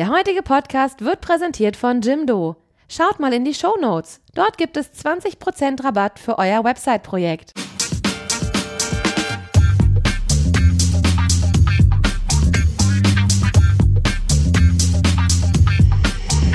Der 0.00 0.08
heutige 0.08 0.40
Podcast 0.40 1.04
wird 1.04 1.20
präsentiert 1.20 1.76
von 1.76 2.00
Jimdo. 2.00 2.56
Schaut 2.88 3.20
mal 3.20 3.34
in 3.34 3.44
die 3.44 3.52
Show 3.52 3.76
Notes. 3.78 4.22
Dort 4.34 4.56
gibt 4.56 4.78
es 4.78 4.90
20% 4.94 5.84
Rabatt 5.84 6.18
für 6.18 6.38
euer 6.38 6.64
Website-Projekt. 6.64 7.52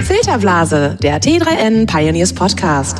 Filterblase, 0.04 0.98
der 1.04 1.22
T3N 1.22 1.86
Pioneers 1.86 2.34
Podcast. 2.34 2.98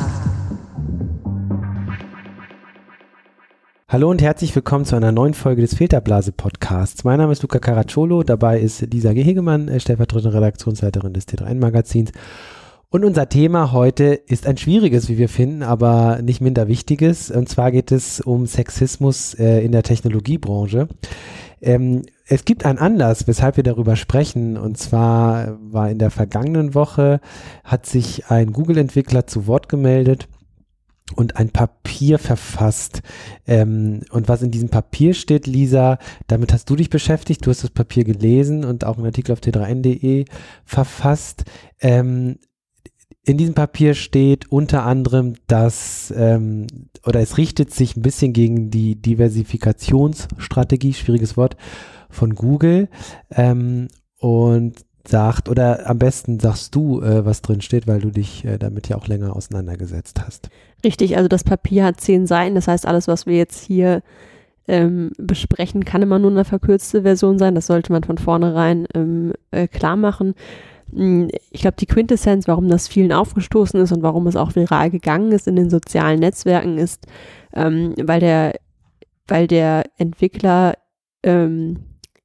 Hallo 3.96 4.10
und 4.10 4.20
herzlich 4.20 4.54
willkommen 4.54 4.84
zu 4.84 4.94
einer 4.94 5.10
neuen 5.10 5.32
Folge 5.32 5.62
des 5.62 5.74
Filterblase 5.74 6.30
Podcasts. 6.30 7.02
Mein 7.04 7.16
Name 7.16 7.32
ist 7.32 7.40
Luca 7.40 7.58
Caracciolo, 7.58 8.24
dabei 8.24 8.60
ist 8.60 8.82
Lisa 8.92 9.14
Gehegemann, 9.14 9.68
äh, 9.68 9.80
stellvertretende 9.80 10.36
Redaktionsleiterin 10.36 11.14
des 11.14 11.26
T3N 11.26 11.58
Magazins. 11.58 12.12
Und 12.90 13.06
unser 13.06 13.30
Thema 13.30 13.72
heute 13.72 14.04
ist 14.04 14.46
ein 14.46 14.58
schwieriges, 14.58 15.08
wie 15.08 15.16
wir 15.16 15.30
finden, 15.30 15.62
aber 15.62 16.20
nicht 16.20 16.42
minder 16.42 16.68
wichtiges. 16.68 17.30
Und 17.30 17.48
zwar 17.48 17.72
geht 17.72 17.90
es 17.90 18.20
um 18.20 18.46
Sexismus 18.46 19.32
äh, 19.32 19.64
in 19.64 19.72
der 19.72 19.82
Technologiebranche. 19.82 20.88
Ähm, 21.62 22.02
es 22.26 22.44
gibt 22.44 22.66
einen 22.66 22.78
Anlass, 22.78 23.26
weshalb 23.26 23.56
wir 23.56 23.64
darüber 23.64 23.96
sprechen. 23.96 24.58
Und 24.58 24.76
zwar 24.76 25.56
war 25.72 25.88
in 25.88 25.98
der 25.98 26.10
vergangenen 26.10 26.74
Woche, 26.74 27.18
hat 27.64 27.86
sich 27.86 28.30
ein 28.30 28.52
Google-Entwickler 28.52 29.26
zu 29.26 29.46
Wort 29.46 29.70
gemeldet 29.70 30.28
und 31.14 31.36
ein 31.36 31.50
Papier 31.50 32.18
verfasst. 32.18 33.02
Ähm, 33.46 34.00
und 34.10 34.28
was 34.28 34.42
in 34.42 34.50
diesem 34.50 34.68
Papier 34.68 35.14
steht, 35.14 35.46
Lisa, 35.46 35.98
damit 36.26 36.52
hast 36.52 36.68
du 36.68 36.76
dich 36.76 36.90
beschäftigt, 36.90 37.46
du 37.46 37.50
hast 37.50 37.62
das 37.62 37.70
Papier 37.70 38.04
gelesen 38.04 38.64
und 38.64 38.84
auch 38.84 38.96
einen 38.96 39.06
Artikel 39.06 39.32
auf 39.32 39.40
t3n.de 39.40 40.24
verfasst. 40.64 41.44
Ähm, 41.80 42.38
in 43.22 43.36
diesem 43.36 43.54
Papier 43.54 43.94
steht 43.94 44.50
unter 44.52 44.84
anderem, 44.84 45.34
dass, 45.46 46.12
ähm, 46.16 46.66
oder 47.04 47.20
es 47.20 47.38
richtet 47.38 47.72
sich 47.72 47.96
ein 47.96 48.02
bisschen 48.02 48.32
gegen 48.32 48.70
die 48.70 49.00
Diversifikationsstrategie, 49.00 50.94
schwieriges 50.94 51.36
Wort, 51.36 51.56
von 52.08 52.34
Google. 52.34 52.88
Ähm, 53.30 53.88
und 54.18 54.86
sagt, 55.08 55.48
oder 55.48 55.88
am 55.88 55.98
besten 55.98 56.40
sagst 56.40 56.74
du, 56.74 57.00
äh, 57.00 57.24
was 57.24 57.42
drin 57.42 57.60
steht, 57.60 57.86
weil 57.86 58.00
du 58.00 58.10
dich 58.10 58.44
äh, 58.44 58.58
damit 58.58 58.88
ja 58.88 58.96
auch 58.96 59.06
länger 59.06 59.34
auseinandergesetzt 59.34 60.20
hast. 60.24 60.48
Richtig, 60.86 61.16
also 61.16 61.26
das 61.26 61.42
Papier 61.42 61.84
hat 61.84 62.00
zehn 62.00 62.28
Seiten, 62.28 62.54
das 62.54 62.68
heißt, 62.68 62.86
alles, 62.86 63.08
was 63.08 63.26
wir 63.26 63.36
jetzt 63.36 63.66
hier 63.66 64.04
ähm, 64.68 65.10
besprechen, 65.18 65.84
kann 65.84 66.00
immer 66.00 66.20
nur 66.20 66.30
eine 66.30 66.44
verkürzte 66.44 67.02
Version 67.02 67.40
sein. 67.40 67.56
Das 67.56 67.66
sollte 67.66 67.90
man 67.90 68.04
von 68.04 68.18
vornherein 68.18 68.86
ähm, 68.94 69.32
äh, 69.50 69.66
klar 69.66 69.96
machen. 69.96 70.34
Hm, 70.94 71.28
ich 71.50 71.62
glaube, 71.62 71.76
die 71.80 71.86
Quintessenz, 71.86 72.46
warum 72.46 72.68
das 72.68 72.86
vielen 72.86 73.12
aufgestoßen 73.12 73.80
ist 73.80 73.90
und 73.90 74.04
warum 74.04 74.28
es 74.28 74.36
auch 74.36 74.54
viral 74.54 74.90
gegangen 74.90 75.32
ist 75.32 75.48
in 75.48 75.56
den 75.56 75.70
sozialen 75.70 76.20
Netzwerken, 76.20 76.78
ist, 76.78 77.04
ähm, 77.52 77.92
weil 78.00 78.20
der, 78.20 78.54
weil 79.26 79.48
der 79.48 79.86
Entwickler 79.98 80.74
ähm, 81.24 81.78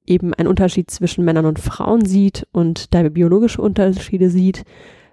eben 0.05 0.35
einen 0.35 0.47
Unterschied 0.47 0.91
zwischen 0.91 1.25
Männern 1.25 1.47
und 1.47 1.57
Frauen 1.57 2.05
sieht 2.05 2.45
und 2.51 2.93
da 2.93 3.01
biologische 3.09 3.59
Unterschiede 3.59 4.29
sieht, 4.29 4.65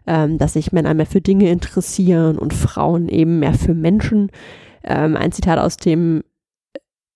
ähm, 0.09 0.39
dass 0.39 0.55
sich 0.55 0.73
Männer 0.73 0.95
mehr 0.95 1.07
für 1.07 1.21
Dinge 1.21 1.51
interessieren 1.51 2.39
und 2.39 2.55
Frauen 2.55 3.09
eben 3.09 3.39
mehr 3.39 3.53
für 3.53 3.75
Menschen. 3.75 4.31
Ähm, 4.83 5.17
ein 5.17 5.33
Zitat 5.33 5.59
aus 5.59 5.77
dem 5.77 6.23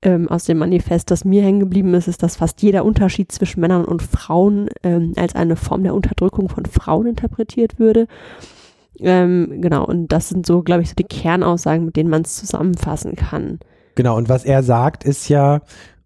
ähm, 0.03 0.29
aus 0.29 0.45
dem 0.45 0.59
Manifest, 0.59 1.11
das 1.11 1.25
mir 1.25 1.43
hängen 1.43 1.61
geblieben 1.61 1.95
ist, 1.95 2.09
ist, 2.09 2.23
dass 2.23 2.37
fast 2.37 2.61
jeder 2.61 2.85
Unterschied 2.85 3.33
zwischen 3.33 3.61
Männern 3.61 3.85
und 3.85 4.03
Frauen 4.03 4.69
ähm, 4.83 5.13
als 5.17 5.35
eine 5.35 5.57
Form 5.57 5.85
der 5.85 5.95
Unterdrückung 5.95 6.49
von 6.49 6.67
Frauen 6.67 7.07
interpretiert 7.07 7.79
würde. 7.79 8.09
Ähm, 8.99 9.61
genau, 9.63 9.87
und 9.87 10.09
das 10.09 10.29
sind 10.29 10.45
so, 10.45 10.63
glaube 10.63 10.83
ich, 10.83 10.89
so 10.89 10.95
die 10.97 11.05
Kernaussagen, 11.05 11.85
mit 11.85 11.97
denen 11.97 12.11
man 12.11 12.23
es 12.23 12.37
zusammenfassen 12.37 13.15
kann. 13.15 13.61
Genau, 13.95 14.17
und 14.17 14.29
was 14.29 14.45
er 14.45 14.63
sagt, 14.63 15.05
ist 15.05 15.29
ja, 15.29 15.61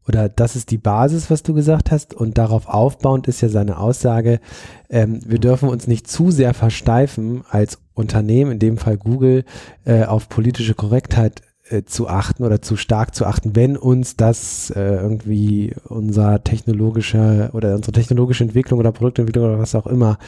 oder 0.09 0.29
das 0.29 0.57
ist 0.57 0.71
die 0.71 0.79
Basis, 0.79 1.31
was 1.31 1.43
du 1.43 1.55
gesagt 1.55 1.91
hast, 1.91 2.15
und 2.15 2.39
darauf 2.39 2.69
aufbauend 2.69 3.29
ist 3.29 3.41
ja 3.41 3.49
seine 3.49 3.79
Aussage, 3.79 4.41
ähm, 4.89 5.21
wir 5.27 5.39
dürfen 5.39 5.69
uns 5.69 5.87
nicht 5.87 6.09
zu 6.09 6.31
sehr 6.31 6.55
versteifen 6.55 7.43
als 7.49 7.79
Unternehmen, 7.95 8.53
in 8.53 8.59
dem 8.59 8.79
Fall 8.79 8.97
Google, 8.97 9.45
äh, 9.85 10.05
auf 10.05 10.29
politische 10.29 10.75
Korrektheit 10.75 11.43
äh, 11.69 11.83
zu 11.83 12.09
achten 12.09 12.45
oder 12.45 12.63
zu 12.63 12.77
stark 12.77 13.15
zu 13.15 13.27
achten, 13.27 13.57
wenn 13.57 13.77
uns 13.77 14.17
das 14.17 14.71
äh, 14.71 14.81
irgendwie 14.81 15.75
unser 15.89 16.45
technologische 16.45 17.51
oder 17.55 17.75
unsere 17.75 17.93
technologische 17.93 18.45
Entwicklung 18.45 18.79
oder 18.79 18.93
Produktentwicklung 18.93 19.47
oder 19.47 19.59
was 19.59 19.75
auch 19.75 19.87
immer 19.87 20.19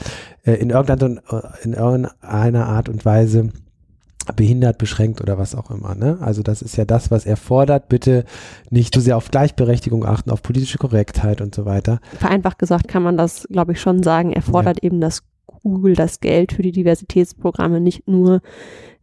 äh, 0.44 0.54
in, 0.54 0.70
irgendeiner, 0.70 1.20
in 1.62 1.74
irgendeiner 1.74 2.66
Art 2.66 2.88
und 2.88 3.04
Weise 3.04 3.50
behindert, 4.32 4.78
beschränkt 4.78 5.20
oder 5.20 5.38
was 5.38 5.54
auch 5.54 5.70
immer. 5.70 5.94
Ne? 5.94 6.18
Also 6.20 6.42
das 6.42 6.62
ist 6.62 6.76
ja 6.76 6.84
das, 6.84 7.10
was 7.10 7.26
er 7.26 7.36
fordert. 7.36 7.88
Bitte 7.88 8.24
nicht 8.70 8.94
zu 8.94 9.00
sehr 9.00 9.16
auf 9.16 9.30
Gleichberechtigung 9.30 10.04
achten, 10.04 10.30
auf 10.30 10.42
politische 10.42 10.78
Korrektheit 10.78 11.40
und 11.40 11.54
so 11.54 11.64
weiter. 11.64 12.00
Vereinfacht 12.18 12.58
gesagt 12.58 12.88
kann 12.88 13.02
man 13.02 13.16
das, 13.16 13.46
glaube 13.50 13.72
ich, 13.72 13.80
schon 13.80 14.02
sagen. 14.02 14.32
Er 14.32 14.42
fordert 14.42 14.82
ja. 14.82 14.86
eben, 14.86 15.00
dass 15.00 15.22
Google 15.46 15.94
das 15.94 16.20
Geld 16.20 16.52
für 16.52 16.62
die 16.62 16.72
Diversitätsprogramme 16.72 17.80
nicht 17.80 18.06
nur 18.06 18.40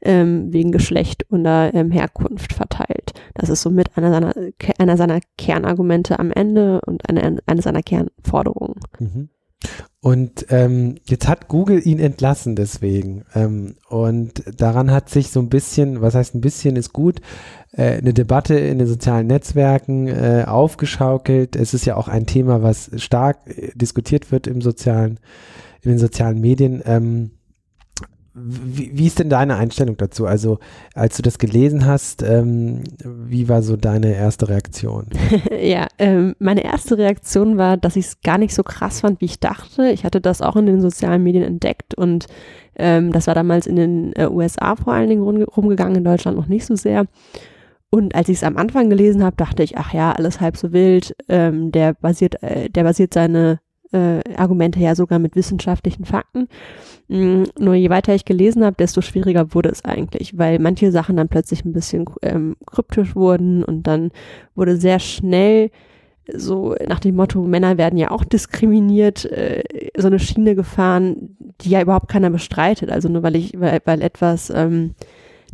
ähm, 0.02 0.54
wegen 0.54 0.72
Geschlecht 0.72 1.26
oder 1.32 1.74
ähm, 1.74 1.92
Herkunft 1.92 2.54
verteilt. 2.54 3.14
Das 3.34 3.50
ist 3.50 3.62
somit 3.62 3.98
einer 3.98 4.12
seiner, 4.12 4.34
einer 4.78 4.98
seiner 4.98 5.20
Kernargumente 5.38 6.20
am 6.20 6.32
Ende 6.32 6.82
und 6.86 7.10
eine, 7.10 7.40
eine 7.46 7.62
seiner 7.62 7.82
Kernforderungen. 7.82 8.80
Mhm. 9.00 9.30
Und 10.06 10.46
ähm, 10.50 10.98
jetzt 11.06 11.28
hat 11.28 11.48
Google 11.48 11.82
ihn 11.84 12.00
entlassen 12.00 12.56
deswegen. 12.56 13.26
Ähm, 13.34 13.76
und 13.90 14.44
daran 14.56 14.92
hat 14.92 15.10
sich 15.10 15.32
so 15.32 15.40
ein 15.40 15.50
bisschen, 15.50 16.00
was 16.00 16.14
heißt 16.14 16.36
ein 16.36 16.42
bisschen 16.42 16.76
ist 16.76 16.94
gut, 16.94 17.22
äh, 17.72 17.98
eine 17.98 18.14
Debatte 18.14 18.54
in 18.54 18.78
den 18.78 18.88
sozialen 18.88 19.26
Netzwerken 19.26 20.08
äh, 20.08 20.44
aufgeschaukelt. 20.46 21.56
Es 21.56 21.74
ist 21.74 21.86
ja 21.86 21.96
auch 21.96 22.08
ein 22.08 22.28
Thema, 22.28 22.62
was 22.62 22.92
stark 22.98 23.38
äh, 23.48 23.72
diskutiert 23.74 24.32
wird 24.32 24.46
im 24.46 24.62
sozialen, 24.62 25.20
in 25.82 25.90
den 25.90 26.00
sozialen 26.00 26.40
Medien. 26.40 26.84
Ähm, 26.86 27.32
wie, 28.38 28.92
wie, 28.94 29.08
ist 29.08 29.20
denn 29.20 29.30
deine 29.30 29.56
Einstellung 29.56 29.96
dazu? 29.96 30.26
Also, 30.26 30.60
als 30.94 31.16
du 31.16 31.24
das 31.24 31.40
gelesen 31.40 31.86
hast, 31.86 32.22
ähm, 32.22 32.84
wie 33.04 33.48
war 33.48 33.62
so 33.62 33.78
deine 33.78 34.14
erste 34.14 34.50
Reaktion? 34.50 35.08
ja, 35.62 35.88
ähm, 35.98 36.36
meine 36.40 36.64
erste 36.66 36.98
Reaktion 36.98 37.58
war, 37.58 37.78
dass 37.78 37.96
ich 37.96 38.08
es 38.08 38.22
gar 38.22 38.38
nicht 38.38 38.54
so 38.54 38.62
krass 38.62 39.00
fand, 39.00 39.22
wie 39.22 39.26
ich 39.26 39.40
dachte. 39.40 39.90
Ich 39.90 40.04
hatte 40.04 40.20
das 40.20 40.42
auch 40.42 40.58
in 40.58 40.66
den 40.66 40.82
sozialen 40.82 41.24
Medien 41.24 41.46
entdeckt 41.46 41.96
und 41.96 42.26
ähm, 42.76 43.14
das 43.14 43.28
war 43.28 43.36
damals 43.36 43.68
in 43.68 43.78
den 43.78 44.14
äh, 44.18 44.28
USA 44.28 44.76
vor 44.76 44.92
allen 44.92 45.08
Dingen 45.08 45.24
rum, 45.24 45.42
rumgegangen, 45.44 45.96
in 45.96 46.04
Deutschland 46.04 46.38
noch 46.38 46.48
nicht 46.48 46.66
so 46.66 46.76
sehr. 46.76 47.06
Und 47.90 48.16
als 48.16 48.28
ich 48.28 48.38
es 48.38 48.44
am 48.44 48.58
Anfang 48.58 48.90
gelesen 48.90 49.24
habe, 49.24 49.38
dachte 49.38 49.64
ich, 49.64 49.78
ach 49.78 49.94
ja, 49.94 50.12
alles 50.12 50.42
halb 50.42 50.58
so 50.58 50.74
wild. 50.74 51.16
Ähm, 51.30 51.72
der 51.72 51.94
basiert, 51.94 52.44
äh, 52.44 52.70
der 52.70 52.84
basiert 52.84 53.14
seine 53.14 53.62
äh, 53.96 54.22
Argumente 54.36 54.80
ja 54.80 54.96
sogar 54.96 55.20
mit 55.20 55.36
wissenschaftlichen 55.36 56.06
Fakten. 56.06 56.48
Mm, 57.08 57.44
nur 57.58 57.76
je 57.76 57.90
weiter 57.90 58.14
ich 58.14 58.26
gelesen 58.26 58.64
habe, 58.66 58.76
desto 58.78 59.02
schwieriger 59.02 59.54
wurde 59.54 59.70
es 59.70 59.86
eigentlich, 59.86 60.38
weil 60.38 60.60
manche 60.60 60.92
Sachen 60.92 61.18
dann 61.18 61.30
plötzlich 61.30 61.64
ein 61.66 61.74
bisschen 61.74 62.06
ähm, 62.22 62.56
kryptisch 62.66 63.16
wurden 63.16 63.64
und 63.64 63.84
dann 63.84 64.12
wurde 64.56 64.78
sehr 64.78 65.00
schnell 65.00 65.70
so 66.34 66.76
nach 66.88 67.00
dem 67.00 67.16
Motto, 67.16 67.42
Männer 67.44 67.78
werden 67.78 67.98
ja 67.98 68.12
auch 68.12 68.24
diskriminiert, 68.24 69.26
äh, 69.26 69.64
so 69.98 70.08
eine 70.08 70.20
Schiene 70.20 70.56
gefahren, 70.56 71.38
die 71.62 71.70
ja 71.70 71.82
überhaupt 71.82 72.08
keiner 72.10 72.30
bestreitet. 72.30 72.90
Also 72.90 73.10
nur 73.10 73.24
weil 73.24 73.36
ich, 73.36 73.60
weil, 73.60 73.80
weil 73.86 74.02
etwas, 74.02 74.50
ähm, 74.50 74.96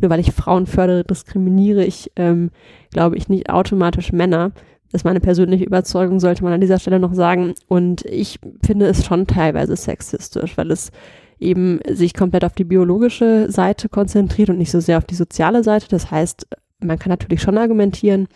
nur 0.00 0.10
weil 0.10 0.20
ich 0.20 0.32
Frauen 0.32 0.66
fördere, 0.66 1.04
diskriminiere 1.04 1.84
ich, 1.84 2.10
ähm, 2.16 2.50
glaube 2.90 3.16
ich, 3.16 3.28
nicht 3.28 3.50
automatisch 3.50 4.12
Männer. 4.12 4.52
Das 4.92 5.00
ist 5.00 5.04
meine 5.04 5.20
persönliche 5.20 5.64
Überzeugung, 5.64 6.20
sollte 6.20 6.44
man 6.44 6.52
an 6.52 6.60
dieser 6.60 6.78
Stelle 6.78 7.00
noch 7.00 7.14
sagen. 7.14 7.54
Und 7.66 8.04
ich 8.04 8.38
finde 8.62 8.86
es 8.86 9.06
schon 9.06 9.26
teilweise 9.26 9.74
sexistisch, 9.74 10.56
weil 10.58 10.70
es 10.70 10.90
eben 11.38 11.80
sich 11.88 12.12
komplett 12.14 12.44
auf 12.44 12.52
die 12.52 12.64
biologische 12.64 13.50
Seite 13.50 13.88
konzentriert 13.88 14.50
und 14.50 14.58
nicht 14.58 14.70
so 14.70 14.80
sehr 14.80 14.98
auf 14.98 15.04
die 15.04 15.14
soziale 15.14 15.64
Seite. 15.64 15.88
Das 15.88 16.10
heißt, 16.10 16.46
man 16.80 16.98
kann 16.98 17.10
natürlich 17.10 17.40
schon 17.40 17.58
argumentieren, 17.58 18.28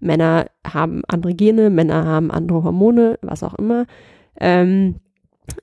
Männer 0.00 0.46
haben 0.66 1.02
andere 1.08 1.32
Gene, 1.34 1.70
Männer 1.70 2.04
haben 2.04 2.30
andere 2.30 2.64
Hormone, 2.64 3.18
was 3.22 3.42
auch 3.42 3.54
immer. 3.54 3.86
Ähm, 4.38 4.96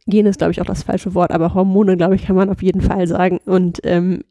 Gene 0.08 0.30
ist, 0.30 0.38
glaube 0.38 0.52
ich, 0.52 0.62
auch 0.62 0.66
das 0.66 0.84
falsche 0.84 1.14
Wort, 1.14 1.32
aber 1.32 1.54
Hormone, 1.54 1.98
glaube 1.98 2.16
ich, 2.16 2.26
kann 2.26 2.36
man 2.36 2.50
auf 2.50 2.64
jeden 2.64 2.82
Fall 2.82 3.06
sagen. 3.06 3.40
Und 3.46 3.82
ähm, 3.84 4.24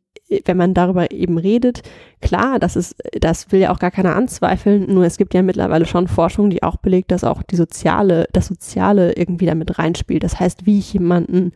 wenn 0.44 0.56
man 0.56 0.74
darüber 0.74 1.10
eben 1.10 1.38
redet, 1.38 1.82
klar, 2.20 2.58
das 2.58 2.76
ist, 2.76 2.96
das 3.20 3.50
will 3.52 3.60
ja 3.60 3.72
auch 3.72 3.78
gar 3.78 3.90
keiner 3.90 4.14
anzweifeln, 4.14 4.92
nur 4.92 5.04
es 5.04 5.16
gibt 5.16 5.34
ja 5.34 5.42
mittlerweile 5.42 5.86
schon 5.86 6.08
Forschung, 6.08 6.50
die 6.50 6.62
auch 6.62 6.76
belegt, 6.76 7.10
dass 7.10 7.24
auch 7.24 7.42
die 7.42 7.56
soziale, 7.56 8.26
das 8.32 8.46
Soziale 8.46 9.12
irgendwie 9.12 9.46
damit 9.46 9.78
reinspielt. 9.78 10.22
Das 10.22 10.38
heißt, 10.38 10.66
wie 10.66 10.78
ich 10.78 10.92
jemanden 10.92 11.52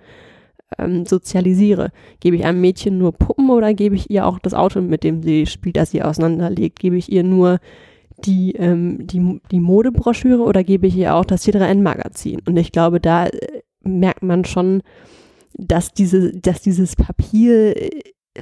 ähm, 0.78 1.06
sozialisiere. 1.06 1.90
Gebe 2.20 2.36
ich 2.36 2.44
einem 2.44 2.60
Mädchen 2.60 2.98
nur 2.98 3.12
Puppen 3.12 3.50
oder 3.50 3.74
gebe 3.74 3.94
ich 3.94 4.10
ihr 4.10 4.26
auch 4.26 4.38
das 4.38 4.54
Auto, 4.54 4.80
mit 4.80 5.04
dem 5.04 5.22
sie 5.22 5.46
spielt, 5.46 5.76
das 5.76 5.90
sie 5.90 6.02
auseinanderlegt? 6.02 6.78
Gebe 6.78 6.96
ich 6.96 7.10
ihr 7.10 7.22
nur 7.22 7.58
die, 8.18 8.52
ähm, 8.52 9.06
die, 9.06 9.40
die 9.50 9.60
Modebroschüre 9.60 10.42
oder 10.42 10.64
gebe 10.64 10.86
ich 10.86 10.96
ihr 10.96 11.14
auch 11.14 11.24
das 11.24 11.46
T3N-Magazin? 11.46 12.40
Und 12.46 12.56
ich 12.56 12.72
glaube, 12.72 13.00
da 13.00 13.26
äh, 13.26 13.62
merkt 13.82 14.22
man 14.22 14.44
schon, 14.44 14.82
dass, 15.54 15.92
diese, 15.92 16.32
dass 16.32 16.62
dieses 16.62 16.96
Papier 16.96 17.76
äh, 17.76 17.90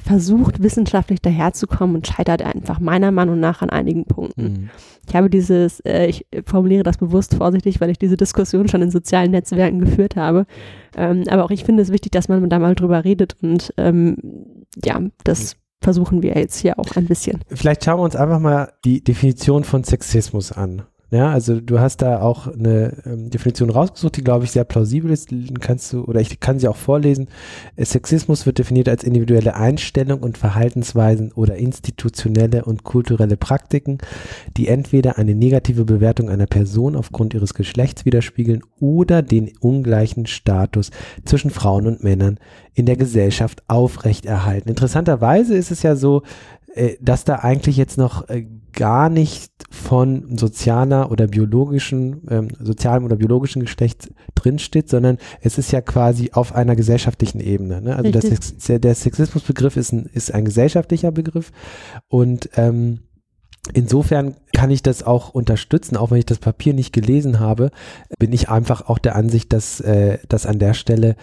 versucht, 0.01 0.63
wissenschaftlich 0.63 1.21
daherzukommen 1.21 1.95
und 1.95 2.07
scheitert 2.07 2.41
einfach 2.41 2.79
meiner 2.79 3.11
Meinung 3.11 3.39
nach 3.39 3.61
an 3.61 3.69
einigen 3.69 4.05
Punkten. 4.05 4.43
Mhm. 4.43 4.69
Ich 5.07 5.15
habe 5.15 5.29
dieses, 5.29 5.81
äh, 5.81 6.07
ich 6.07 6.25
formuliere 6.45 6.83
das 6.83 6.97
bewusst 6.97 7.35
vorsichtig, 7.35 7.79
weil 7.79 7.91
ich 7.91 7.99
diese 7.99 8.17
Diskussion 8.17 8.67
schon 8.67 8.81
in 8.81 8.89
sozialen 8.89 9.31
Netzwerken 9.31 9.79
geführt 9.79 10.15
habe. 10.15 10.45
Ähm, 10.97 11.23
aber 11.29 11.43
auch 11.45 11.51
ich 11.51 11.63
finde 11.63 11.83
es 11.83 11.91
wichtig, 11.91 12.11
dass 12.11 12.27
man 12.27 12.49
da 12.49 12.59
mal 12.59 12.75
drüber 12.75 13.03
redet 13.03 13.35
und 13.41 13.73
ähm, 13.77 14.17
ja, 14.83 14.99
das 15.23 15.57
versuchen 15.81 16.23
wir 16.23 16.35
jetzt 16.35 16.57
hier 16.57 16.79
auch 16.79 16.95
ein 16.95 17.05
bisschen. 17.05 17.41
Vielleicht 17.49 17.83
schauen 17.83 17.99
wir 17.99 18.03
uns 18.03 18.15
einfach 18.15 18.39
mal 18.39 18.73
die 18.85 19.03
Definition 19.03 19.63
von 19.63 19.83
Sexismus 19.83 20.51
an. 20.51 20.83
Ja, 21.13 21.31
also 21.31 21.61
du 21.61 21.79
hast 21.79 22.01
da 22.01 22.21
auch 22.21 22.47
eine 22.47 22.97
ähm, 23.05 23.29
Definition 23.29 23.69
rausgesucht, 23.69 24.17
die 24.17 24.23
glaube 24.23 24.45
ich 24.45 24.51
sehr 24.51 24.63
plausibel 24.63 25.11
ist. 25.11 25.29
Kannst 25.61 25.93
du 25.93 26.05
oder 26.05 26.19
ich 26.19 26.39
kann 26.39 26.57
sie 26.57 26.67
auch 26.67 26.75
vorlesen. 26.75 27.27
Sexismus 27.77 28.47
wird 28.47 28.57
definiert 28.57 28.89
als 28.89 29.03
individuelle 29.03 29.53
Einstellung 29.53 30.21
und 30.21 30.39
Verhaltensweisen 30.39 31.31
oder 31.31 31.57
institutionelle 31.57 32.65
und 32.65 32.83
kulturelle 32.83 33.37
Praktiken, 33.37 33.99
die 34.57 34.67
entweder 34.67 35.19
eine 35.19 35.35
negative 35.35 35.85
Bewertung 35.85 36.31
einer 36.31 36.47
Person 36.47 36.95
aufgrund 36.95 37.35
ihres 37.35 37.53
Geschlechts 37.53 38.05
widerspiegeln 38.05 38.63
oder 38.79 39.21
den 39.21 39.51
ungleichen 39.59 40.25
Status 40.25 40.89
zwischen 41.25 41.51
Frauen 41.51 41.85
und 41.85 42.03
Männern 42.03 42.39
in 42.73 42.87
der 42.87 42.97
Gesellschaft 42.97 43.61
aufrechterhalten. 43.67 44.69
Interessanterweise 44.69 45.55
ist 45.55 45.69
es 45.69 45.83
ja 45.83 45.95
so, 45.95 46.23
äh, 46.62 46.62
dass 47.01 47.23
da 47.23 47.35
eigentlich 47.35 47.77
jetzt 47.77 47.97
noch 47.97 48.29
äh, 48.29 48.47
gar 48.73 49.09
nicht 49.09 49.51
von 49.69 50.37
sozialer 50.37 51.11
oder 51.11 51.27
biologischen, 51.27 52.21
ähm, 52.29 52.47
sozialem 52.59 53.05
oder 53.05 53.15
biologischen 53.15 53.61
Geschlecht 53.61 54.11
drinsteht, 54.33 54.89
sondern 54.89 55.17
es 55.41 55.57
ist 55.57 55.71
ja 55.71 55.81
quasi 55.81 56.31
auf 56.33 56.55
einer 56.55 56.75
gesellschaftlichen 56.75 57.39
Ebene. 57.39 57.81
Ne? 57.81 57.95
Also 57.95 58.11
das, 58.11 58.79
der 58.79 58.95
Sexismusbegriff 58.95 59.77
ist 59.77 59.91
ein, 59.91 60.05
ist 60.13 60.33
ein 60.33 60.45
gesellschaftlicher 60.45 61.11
Begriff 61.11 61.51
und 62.07 62.49
ähm, 62.55 62.99
Insofern 63.71 64.35
kann 64.53 64.71
ich 64.71 64.83
das 64.83 65.03
auch 65.03 65.29
unterstützen, 65.29 65.95
auch 65.95 66.11
wenn 66.11 66.17
ich 66.17 66.25
das 66.25 66.39
Papier 66.39 66.73
nicht 66.73 66.91
gelesen 66.91 67.39
habe, 67.39 67.71
bin 68.19 68.33
ich 68.33 68.49
einfach 68.49 68.89
auch 68.89 68.97
der 68.97 69.15
Ansicht, 69.15 69.53
dass, 69.53 69.79
äh, 69.79 70.17
dass 70.27 70.45
an 70.45 70.59
der 70.59 70.73
Stelle 70.73 71.15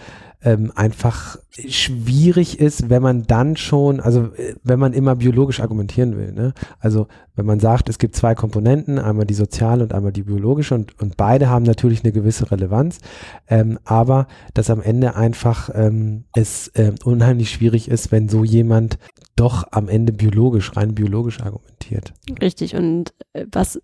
ähm, 0.43 0.71
einfach 0.75 1.37
schwierig 1.51 2.59
ist, 2.59 2.89
wenn 2.89 3.01
man 3.01 3.23
dann 3.23 3.57
schon, 3.57 3.99
also 3.99 4.33
äh, 4.35 4.55
wenn 4.63 4.79
man 4.79 4.93
immer 4.93 5.15
biologisch 5.15 5.59
argumentieren 5.59 6.17
will. 6.17 6.31
Ne? 6.31 6.53
Also 6.79 7.07
wenn 7.35 7.45
man 7.45 7.59
sagt, 7.59 7.89
es 7.89 7.99
gibt 7.99 8.15
zwei 8.15 8.33
Komponenten, 8.33 8.97
einmal 8.97 9.25
die 9.25 9.33
soziale 9.33 9.83
und 9.83 9.93
einmal 9.93 10.11
die 10.11 10.23
biologische 10.23 10.73
und, 10.75 10.99
und 10.99 11.17
beide 11.17 11.49
haben 11.49 11.63
natürlich 11.63 12.03
eine 12.03 12.11
gewisse 12.11 12.49
Relevanz, 12.51 12.99
ähm, 13.47 13.77
aber 13.83 14.27
dass 14.53 14.69
am 14.69 14.81
Ende 14.81 15.15
einfach 15.15 15.69
ähm, 15.73 16.25
es 16.33 16.69
äh, 16.69 16.93
unheimlich 17.03 17.51
schwierig 17.51 17.89
ist, 17.89 18.11
wenn 18.11 18.27
so 18.27 18.43
jemand 18.43 18.97
doch 19.35 19.67
am 19.71 19.89
Ende 19.89 20.13
biologisch, 20.13 20.75
rein 20.75 20.95
biologisch 20.95 21.41
argumentiert. 21.41 22.13
Richtig 22.41 22.75
und 22.75 23.13
äh, 23.33 23.45
was 23.51 23.79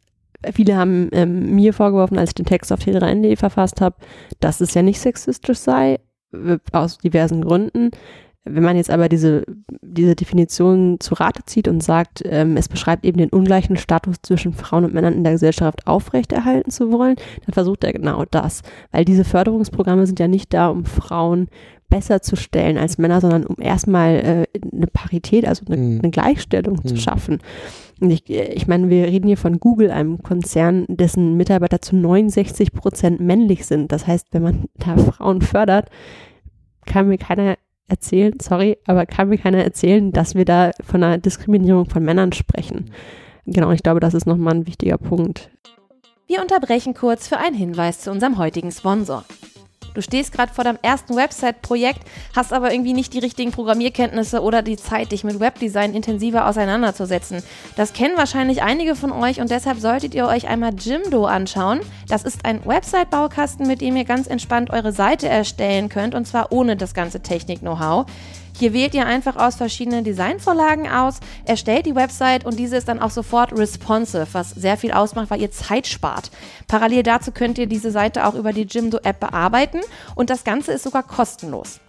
Viele 0.54 0.75
haben 0.75 1.09
ähm, 1.13 1.56
mir 1.56 1.74
vorgeworfen, 1.74 2.19
als 2.19 2.30
ich 2.30 2.36
den 2.36 2.45
Text 2.45 2.71
auf 2.71 2.80
t3n.de 2.80 3.36
verfasst 3.38 3.81
habe, 3.81 3.95
dass 4.39 4.62
es 4.62 4.75
ja 4.75 4.83
nicht 4.83 5.00
sexistisch 5.00 5.57
sei, 5.57 5.98
aus 6.71 6.97
diversen 6.97 7.44
Gründen. 7.44 7.91
Wenn 8.50 8.63
man 8.63 8.77
jetzt 8.77 8.89
aber 8.89 9.09
diese, 9.09 9.44
diese 9.81 10.15
Definition 10.15 11.00
zu 11.00 11.15
Rate 11.15 11.44
zieht 11.45 11.68
und 11.68 11.83
sagt, 11.83 12.24
ähm, 12.25 12.56
es 12.56 12.69
beschreibt 12.69 13.06
eben 13.06 13.18
den 13.18 13.29
ungleichen 13.29 13.77
Status 13.77 14.18
zwischen 14.21 14.53
Frauen 14.53 14.85
und 14.85 14.94
Männern 14.94 15.13
in 15.13 15.24
der 15.24 15.33
Gesellschaft 15.33 15.85
aufrechterhalten 15.85 16.71
zu 16.71 16.91
wollen, 16.91 17.15
dann 17.45 17.53
versucht 17.53 17.83
er 17.83 17.94
genau 17.94 18.24
das. 18.29 18.62
Weil 18.91 19.06
diese 19.06 19.25
Förderungsprogramme 19.25 20.06
sind 20.06 20.19
ja 20.19 20.27
nicht 20.27 20.53
da, 20.53 20.69
um 20.69 20.85
Frauen 20.85 21.50
besser 21.89 22.21
zu 22.21 22.35
stellen 22.35 22.77
als 22.77 22.97
Männer, 22.97 23.21
sondern 23.21 23.45
um 23.45 23.56
erstmal 23.59 24.15
äh, 24.15 24.45
eine 24.73 24.88
Parität, 24.88 25.47
also 25.47 25.65
eine, 25.65 25.77
mhm. 25.77 26.00
eine 26.01 26.12
Gleichstellung 26.12 26.80
mhm. 26.83 26.88
zu 26.88 26.97
schaffen. 26.97 27.39
Ich, 27.99 28.29
ich 28.29 28.67
meine, 28.67 28.89
wir 28.89 29.05
reden 29.05 29.27
hier 29.27 29.38
von 29.38 29.59
Google, 29.59 29.89
einem 29.91 30.21
Konzern, 30.21 30.85
dessen 30.88 31.35
Mitarbeiter 31.35 31.81
zu 31.81 31.95
69 31.95 32.71
Prozent 32.73 33.19
männlich 33.19 33.65
sind. 33.65 33.91
Das 33.91 34.05
heißt, 34.05 34.27
wenn 34.31 34.44
man 34.44 34.65
da 34.75 34.97
Frauen 34.97 35.41
fördert, 35.41 35.89
kann 36.85 37.07
mir 37.07 37.17
keiner 37.17 37.57
erzählen, 37.88 38.33
sorry, 38.41 38.77
aber 38.85 39.05
kann 39.05 39.29
mir 39.29 39.38
keiner 39.38 39.63
erzählen, 39.63 40.11
dass 40.11 40.35
wir 40.35 40.45
da 40.45 40.71
von 40.83 41.03
einer 41.03 41.17
Diskriminierung 41.17 41.89
von 41.89 42.03
Männern 42.03 42.33
sprechen. 42.33 42.91
Genau, 43.45 43.71
ich 43.71 43.81
glaube, 43.81 44.01
das 44.01 44.13
ist 44.13 44.27
nochmal 44.27 44.55
ein 44.55 44.67
wichtiger 44.67 44.97
Punkt. 44.97 45.49
Wir 46.27 46.41
unterbrechen 46.41 46.94
kurz 46.94 47.29
für 47.29 47.38
einen 47.38 47.55
Hinweis 47.55 48.01
zu 48.01 48.11
unserem 48.11 48.38
heutigen 48.38 48.71
Sponsor. 48.71 49.23
Du 49.97 50.03
stehst 50.03 50.31
gerade 50.31 50.53
vor 50.53 50.63
deinem 50.63 50.77
ersten 50.83 51.15
Website-Projekt, 51.15 52.01
hast 52.35 52.53
aber 52.53 52.71
irgendwie 52.71 52.94
nicht 52.94 53.15
die 53.15 53.17
richtigen 53.17 53.49
Programmierkenntnisse 53.49 54.44
oder 54.44 54.61
die 54.61 54.77
Zeit, 54.77 55.11
dich 55.11 55.23
mit 55.23 55.39
Webdesign 55.39 55.95
intensiver 55.95 56.47
auseinanderzusetzen. 56.47 57.41
Das 57.77 57.94
kennen 57.94 58.15
wahrscheinlich 58.15 58.61
einige 58.61 58.95
von 58.95 59.11
euch 59.11 59.41
und 59.41 59.49
deshalb 59.49 59.79
solltet 59.79 60.13
ihr 60.13 60.27
euch 60.27 60.47
einmal 60.47 60.75
Jimdo 60.77 61.25
anschauen. 61.25 61.79
Das 62.07 62.21
ist 62.21 62.45
ein 62.45 62.63
Website-Baukasten, 62.63 63.65
mit 63.65 63.81
dem 63.81 63.97
ihr 63.97 64.05
ganz 64.05 64.27
entspannt 64.27 64.69
eure 64.69 64.91
Seite 64.91 65.29
erstellen 65.29 65.89
könnt 65.89 66.13
und 66.13 66.27
zwar 66.27 66.51
ohne 66.51 66.77
das 66.77 66.94
ganze 66.94 67.21
Technik-Know-how. 67.21 68.05
Hier 68.59 68.74
wählt 68.74 68.95
ihr 68.95 69.06
einfach 69.06 69.36
aus 69.36 69.56
verschiedenen 69.56 70.04
Designvorlagen 70.04 70.89
aus, 70.89 71.19
erstellt 71.45 71.86
die 71.86 71.95
Website 71.95 72.44
und 72.44 72.57
diese 72.57 72.77
ist 72.77 72.88
dann 72.88 73.00
auch 73.00 73.12
sofort 73.12 73.56
responsive, 73.56 74.27
was 74.31 74.50
sehr 74.50 74.77
viel 74.77 74.92
ausmacht, 74.92 75.30
weil 75.30 75.42
ihr 75.42 75.51
Zeit 75.51 75.86
spart. 75.86 76.31
Parallel 76.68 77.04
dazu 77.04 77.31
könnt 77.31 77.59
ihr 77.59 77.68
diese 77.68 77.92
Seite 77.92 78.25
auch 78.25 78.33
über 78.33 78.54
die 78.54 78.63
Jimdo-App 78.63 79.19
bearbeiten 79.19 79.81
und 80.15 80.31
das 80.31 80.44
Ganze 80.44 80.71
ist 80.71 80.83
sogar 80.83 81.04
kostenlos. 81.04 81.80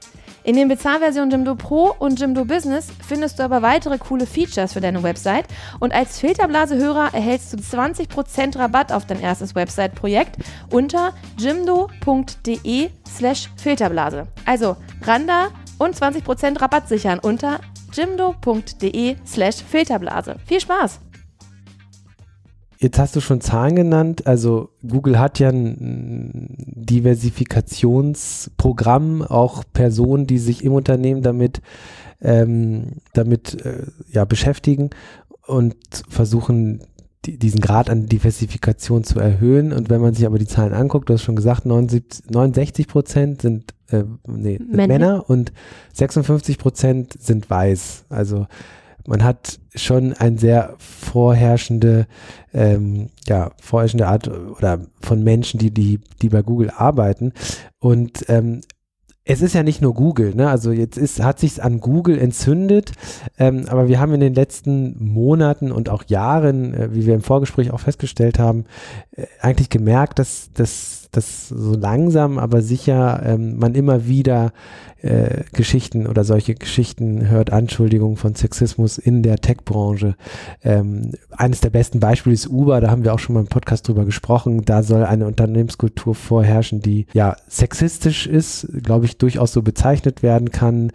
In 0.45 0.57
den 0.57 0.69
Bezahlversionen 0.69 1.31
Jimdo 1.31 1.55
Pro 1.57 1.95
und 1.99 2.21
Jimdo 2.21 2.45
Business 2.45 2.89
findest 3.07 3.39
du 3.39 3.43
aber 3.43 3.61
weitere 3.61 3.99
coole 3.99 4.27
Features 4.27 4.73
für 4.73 4.81
deine 4.81 5.03
Website 5.03 5.47
und 5.79 5.93
als 5.93 6.21
Filterblase-Hörer 6.21 7.11
erhältst 7.13 7.53
du 7.53 7.57
20% 7.59 8.59
Rabatt 8.59 8.93
auf 8.93 9.07
dein 9.07 9.21
erstes 9.21 9.55
Website-Projekt 9.55 10.37
unter 10.71 11.13
jimdo.de 11.39 12.91
slash 13.07 13.51
Filterblase. 13.57 14.27
Also 14.47 14.77
Randa 15.03 15.49
und 15.79 15.97
20% 15.97 16.61
Rabatt 16.61 16.89
sichern 16.89 17.19
unter 17.19 17.61
jimdo.de 17.93 19.17
slash 19.27 19.63
Filterblase. 19.63 20.37
Viel 20.47 20.61
Spaß! 20.61 21.01
Jetzt 22.81 23.01
hast 23.01 23.17
du 23.17 23.21
schon 23.21 23.41
Zahlen 23.41 23.75
genannt. 23.75 24.29
Also 24.29 24.69
Google 24.87 25.19
hat 25.19 25.41
ja 25.41 25.49
ein 25.49 26.55
Diversifikationsprogramm, 26.59 29.23
auch 29.23 29.65
Personen, 29.73 30.29
die 30.29 30.39
sich 30.39 30.63
im 30.63 30.75
Unternehmen 30.75 31.23
damit, 31.23 31.61
ähm, 32.23 32.99
damit 33.15 33.65
äh, 33.65 33.87
ja, 34.13 34.25
beschäftigen 34.25 34.91
und 35.45 35.75
versuchen, 36.09 36.85
die, 37.25 37.37
diesen 37.37 37.61
Grad 37.61 37.91
an 37.91 38.07
Diversifikation 38.07 39.03
zu 39.03 39.19
erhöhen. 39.19 39.73
Und 39.73 39.91
wenn 39.91 40.01
man 40.01 40.15
sich 40.15 40.25
aber 40.25 40.39
die 40.39 40.47
Zahlen 40.47 40.73
anguckt, 40.73 41.09
du 41.09 41.15
hast 41.15 41.23
schon 41.23 41.35
gesagt, 41.35 41.67
79, 41.67 42.31
69 42.31 42.87
Prozent 42.87 43.43
sind 43.43 43.75
äh, 43.91 44.05
nee, 44.27 44.59
Männer. 44.59 44.87
Männer 44.87 45.31
und 45.31 45.53
56 45.95 46.59
Prozent 46.59 47.15
sind 47.21 47.49
weiß. 47.49 48.05
Also 48.09 48.47
man 49.07 49.25
hat 49.25 49.59
schon 49.75 50.13
eine 50.13 50.39
sehr 50.39 50.75
vorherrschende, 50.79 52.07
ähm, 52.53 53.09
ja, 53.27 53.53
vorherrschende 53.61 54.07
Art 54.07 54.29
oder 54.29 54.81
von 55.01 55.25
Menschen, 55.25 55.59
die, 55.59 55.71
die, 55.71 56.01
die 56.21 56.29
bei 56.29 56.43
Google 56.43 56.71
arbeiten. 56.71 57.33
Und 57.79 58.27
ähm, 58.29 58.61
es 59.31 59.43
ist 59.43 59.55
ja 59.55 59.63
nicht 59.63 59.83
nur 59.83 59.93
Google, 59.93 60.35
ne? 60.35 60.49
Also 60.49 60.73
jetzt 60.73 60.97
ist, 60.97 61.23
hat 61.23 61.39
sich 61.39 61.63
an 61.63 61.81
Google 61.81 62.19
entzündet, 62.19 62.93
ähm, 63.39 63.67
aber 63.69 63.87
wir 63.87 64.01
haben 64.01 64.15
in 64.15 64.21
den 64.21 64.35
letzten 64.35 64.97
Monaten 65.05 65.71
und 65.71 65.91
auch 65.91 66.05
Jahren, 66.07 66.73
äh, 66.73 66.95
wie 66.95 67.05
wir 67.05 67.15
im 67.15 67.23
Vorgespräch 67.23 67.71
auch 67.71 67.81
festgestellt 67.81 68.39
haben, 68.39 68.65
äh, 69.13 69.27
eigentlich 69.41 69.69
gemerkt, 69.69 70.19
dass, 70.19 70.51
dass, 70.55 71.08
dass 71.11 71.49
so 71.49 71.75
langsam, 71.75 72.39
aber 72.39 72.63
sicher 72.63 73.23
ähm, 73.25 73.59
man 73.59 73.75
immer 73.75 74.07
wieder 74.07 74.53
äh, 75.01 75.45
Geschichten 75.53 76.07
oder 76.07 76.25
solche 76.25 76.55
Geschichten 76.55 77.29
hört, 77.29 77.53
Anschuldigungen 77.53 78.17
von 78.17 78.35
Sexismus 78.35 78.99
in 78.99 79.23
der 79.23 79.37
Tech-Branche. 79.37 80.17
Ähm, 80.63 81.13
eines 81.31 81.61
der 81.61 81.71
besten 81.71 82.01
Beispiele 82.01 82.35
ist 82.35 82.49
Uber, 82.49 82.81
da 82.81 82.91
haben 82.91 83.05
wir 83.05 83.15
auch 83.15 83.19
schon 83.19 83.35
mal 83.35 83.41
im 83.41 83.47
Podcast 83.47 83.87
drüber 83.87 84.05
gesprochen. 84.05 84.65
Da 84.65 84.83
soll 84.83 85.05
eine 85.05 85.27
Unternehmenskultur 85.27 86.15
vorherrschen, 86.15 86.81
die 86.81 87.07
ja 87.13 87.37
sexistisch 87.49 88.27
ist, 88.27 88.69
glaube 88.83 89.07
ich, 89.07 89.19
durchaus 89.19 89.53
so 89.53 89.63
bezeichnet 89.63 90.23
werden 90.23 90.51
kann. 90.51 90.91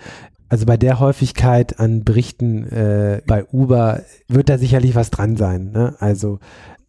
Also 0.50 0.66
bei 0.66 0.78
der 0.78 1.00
Häufigkeit 1.00 1.80
an 1.80 2.04
Berichten 2.04 2.68
äh, 2.68 3.22
bei 3.26 3.46
Uber 3.46 4.02
wird 4.28 4.50
da 4.50 4.58
sicherlich 4.58 4.94
was 4.94 5.10
dran 5.10 5.36
sein. 5.36 5.72
Ne? 5.72 5.96
Also 6.00 6.40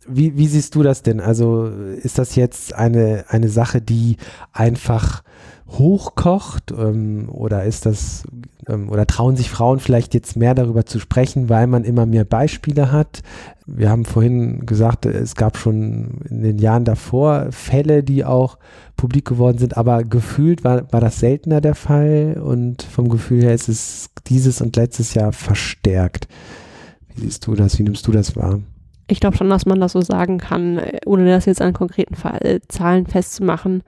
wie, 0.06 0.36
wie 0.36 0.46
siehst 0.46 0.74
du 0.74 0.82
das 0.82 1.02
denn? 1.02 1.20
Also 1.20 1.66
ist 1.66 2.18
das 2.18 2.34
jetzt 2.34 2.74
eine, 2.74 3.24
eine 3.28 3.48
Sache, 3.48 3.80
die 3.80 4.16
einfach 4.52 5.22
hochkocht 5.68 6.72
ähm, 6.72 7.28
oder 7.30 7.64
ist 7.64 7.86
das 7.86 8.24
ähm, 8.68 8.90
oder 8.90 9.06
trauen 9.06 9.36
sich 9.36 9.50
Frauen 9.50 9.80
vielleicht 9.80 10.14
jetzt 10.14 10.36
mehr 10.36 10.54
darüber 10.54 10.84
zu 10.86 10.98
sprechen, 10.98 11.48
weil 11.48 11.66
man 11.66 11.84
immer 11.84 12.06
mehr 12.06 12.24
Beispiele 12.24 12.92
hat? 12.92 13.22
Wir 13.66 13.88
haben 13.88 14.04
vorhin 14.04 14.66
gesagt, 14.66 15.06
es 15.06 15.36
gab 15.36 15.56
schon 15.56 16.20
in 16.28 16.42
den 16.42 16.58
Jahren 16.58 16.84
davor 16.84 17.46
Fälle, 17.50 18.02
die 18.02 18.24
auch 18.24 18.58
publik 18.96 19.24
geworden 19.24 19.58
sind, 19.58 19.76
aber 19.76 20.04
gefühlt 20.04 20.64
war, 20.64 20.92
war 20.92 21.00
das 21.00 21.18
seltener 21.18 21.60
der 21.60 21.74
Fall 21.74 22.40
und 22.44 22.82
vom 22.82 23.08
Gefühl 23.08 23.42
her 23.42 23.54
ist 23.54 23.68
es 23.68 24.10
dieses 24.26 24.60
und 24.60 24.76
letztes 24.76 25.14
Jahr 25.14 25.32
verstärkt. 25.32 26.28
Wie 27.14 27.22
siehst 27.22 27.46
du 27.46 27.54
das? 27.54 27.78
Wie 27.78 27.84
nimmst 27.84 28.06
du 28.06 28.12
das 28.12 28.36
wahr? 28.36 28.60
Ich 29.06 29.20
glaube 29.20 29.36
schon, 29.36 29.50
dass 29.50 29.66
man 29.66 29.80
das 29.80 29.92
so 29.92 30.00
sagen 30.00 30.38
kann, 30.38 30.80
ohne 31.04 31.26
das 31.26 31.46
jetzt 31.46 31.60
an 31.60 31.72
konkreten 31.72 32.14
Fall, 32.14 32.38
äh, 32.42 32.60
Zahlen 32.68 33.06
festzumachen 33.06 33.82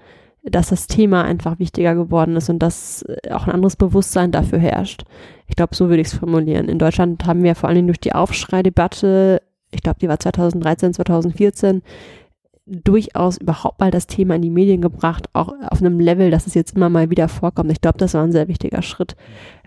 dass 0.50 0.68
das 0.68 0.86
Thema 0.86 1.24
einfach 1.24 1.58
wichtiger 1.58 1.94
geworden 1.94 2.36
ist 2.36 2.48
und 2.48 2.60
dass 2.60 3.02
äh, 3.02 3.32
auch 3.32 3.46
ein 3.46 3.52
anderes 3.52 3.76
Bewusstsein 3.76 4.32
dafür 4.32 4.58
herrscht. 4.58 5.02
Ich 5.48 5.56
glaube, 5.56 5.74
so 5.74 5.88
würde 5.88 6.00
ich 6.00 6.08
es 6.08 6.14
formulieren. 6.14 6.68
In 6.68 6.78
Deutschland 6.78 7.26
haben 7.26 7.42
wir 7.42 7.54
vor 7.54 7.68
allen 7.68 7.76
Dingen 7.76 7.88
durch 7.88 8.00
die 8.00 8.14
Aufschreidebatte, 8.14 9.42
ich 9.72 9.82
glaube, 9.82 9.98
die 10.00 10.08
war 10.08 10.18
2013, 10.18 10.94
2014, 10.94 11.82
durchaus 12.66 13.36
überhaupt 13.36 13.78
mal 13.78 13.92
das 13.92 14.08
Thema 14.08 14.34
in 14.34 14.42
die 14.42 14.50
Medien 14.50 14.80
gebracht, 14.80 15.28
auch 15.34 15.54
auf 15.68 15.80
einem 15.80 16.00
Level, 16.00 16.32
dass 16.32 16.48
es 16.48 16.54
jetzt 16.54 16.74
immer 16.74 16.90
mal 16.90 17.10
wieder 17.10 17.28
vorkommt. 17.28 17.70
Ich 17.70 17.80
glaube, 17.80 17.98
das 17.98 18.14
war 18.14 18.24
ein 18.24 18.32
sehr 18.32 18.48
wichtiger 18.48 18.82
Schritt. 18.82 19.14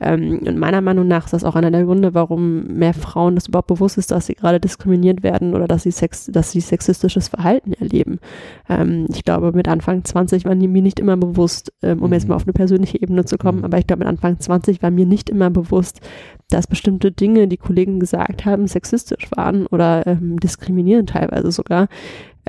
Ähm, 0.02 0.42
und 0.46 0.58
meiner 0.58 0.82
Meinung 0.82 1.08
nach 1.08 1.24
ist 1.24 1.32
das 1.32 1.46
auch 1.46 1.56
einer 1.56 1.72
der 1.72 1.86
Gründe, 1.86 2.14
warum 2.14 2.64
mehr 2.68 2.94
Frauen 2.94 3.36
das 3.36 3.48
überhaupt 3.48 3.70
bewusst 3.70 3.98
ist, 3.98 4.12
dass 4.12 4.26
sie 4.26 4.36
gerade 4.36 4.60
diskriminiert 4.60 5.24
werden 5.24 5.56
oder 5.56 5.66
dass 5.66 5.84
sie, 5.84 5.92
sex 5.92 6.26
dass 6.26 6.52
sie 6.52 6.60
sexistisches 6.60 7.30
Verhalten 7.30 7.72
erleben. 7.72 8.20
Ähm, 8.68 9.08
ich 9.10 9.24
glaube, 9.24 9.54
mit 9.54 9.70
Anfang 9.70 10.04
20 10.04 10.44
waren 10.44 10.58
mir 10.58 10.82
nicht 10.82 11.00
immer 11.00 11.16
bewusst, 11.16 11.72
ähm, 11.82 12.02
um 12.02 12.08
mhm. 12.08 12.14
jetzt 12.14 12.28
mal 12.28 12.36
auf 12.36 12.44
eine 12.44 12.54
persönliche 12.54 13.02
Ebene 13.02 13.24
zu 13.24 13.38
kommen, 13.38 13.60
mhm. 13.60 13.66
aber 13.66 13.78
ich 13.78 13.88
glaube, 13.88 14.00
mit 14.00 14.10
Anfang 14.10 14.40
20 14.40 14.84
war 14.84 14.92
mir 14.92 15.06
nicht 15.06 15.30
immer 15.30 15.50
bewusst, 15.50 16.02
dass 16.50 16.68
bestimmte 16.68 17.12
Dinge, 17.14 17.48
die 17.48 17.58
Kollegen 17.58 18.00
gesagt 18.00 18.46
haben, 18.46 18.68
sexistisch 18.68 19.30
waren 19.36 19.68
oder 19.68 20.06
ähm, 20.06 20.38
diskriminierend 20.40 21.10
teilweise 21.10 21.52
sogar. 21.52 21.88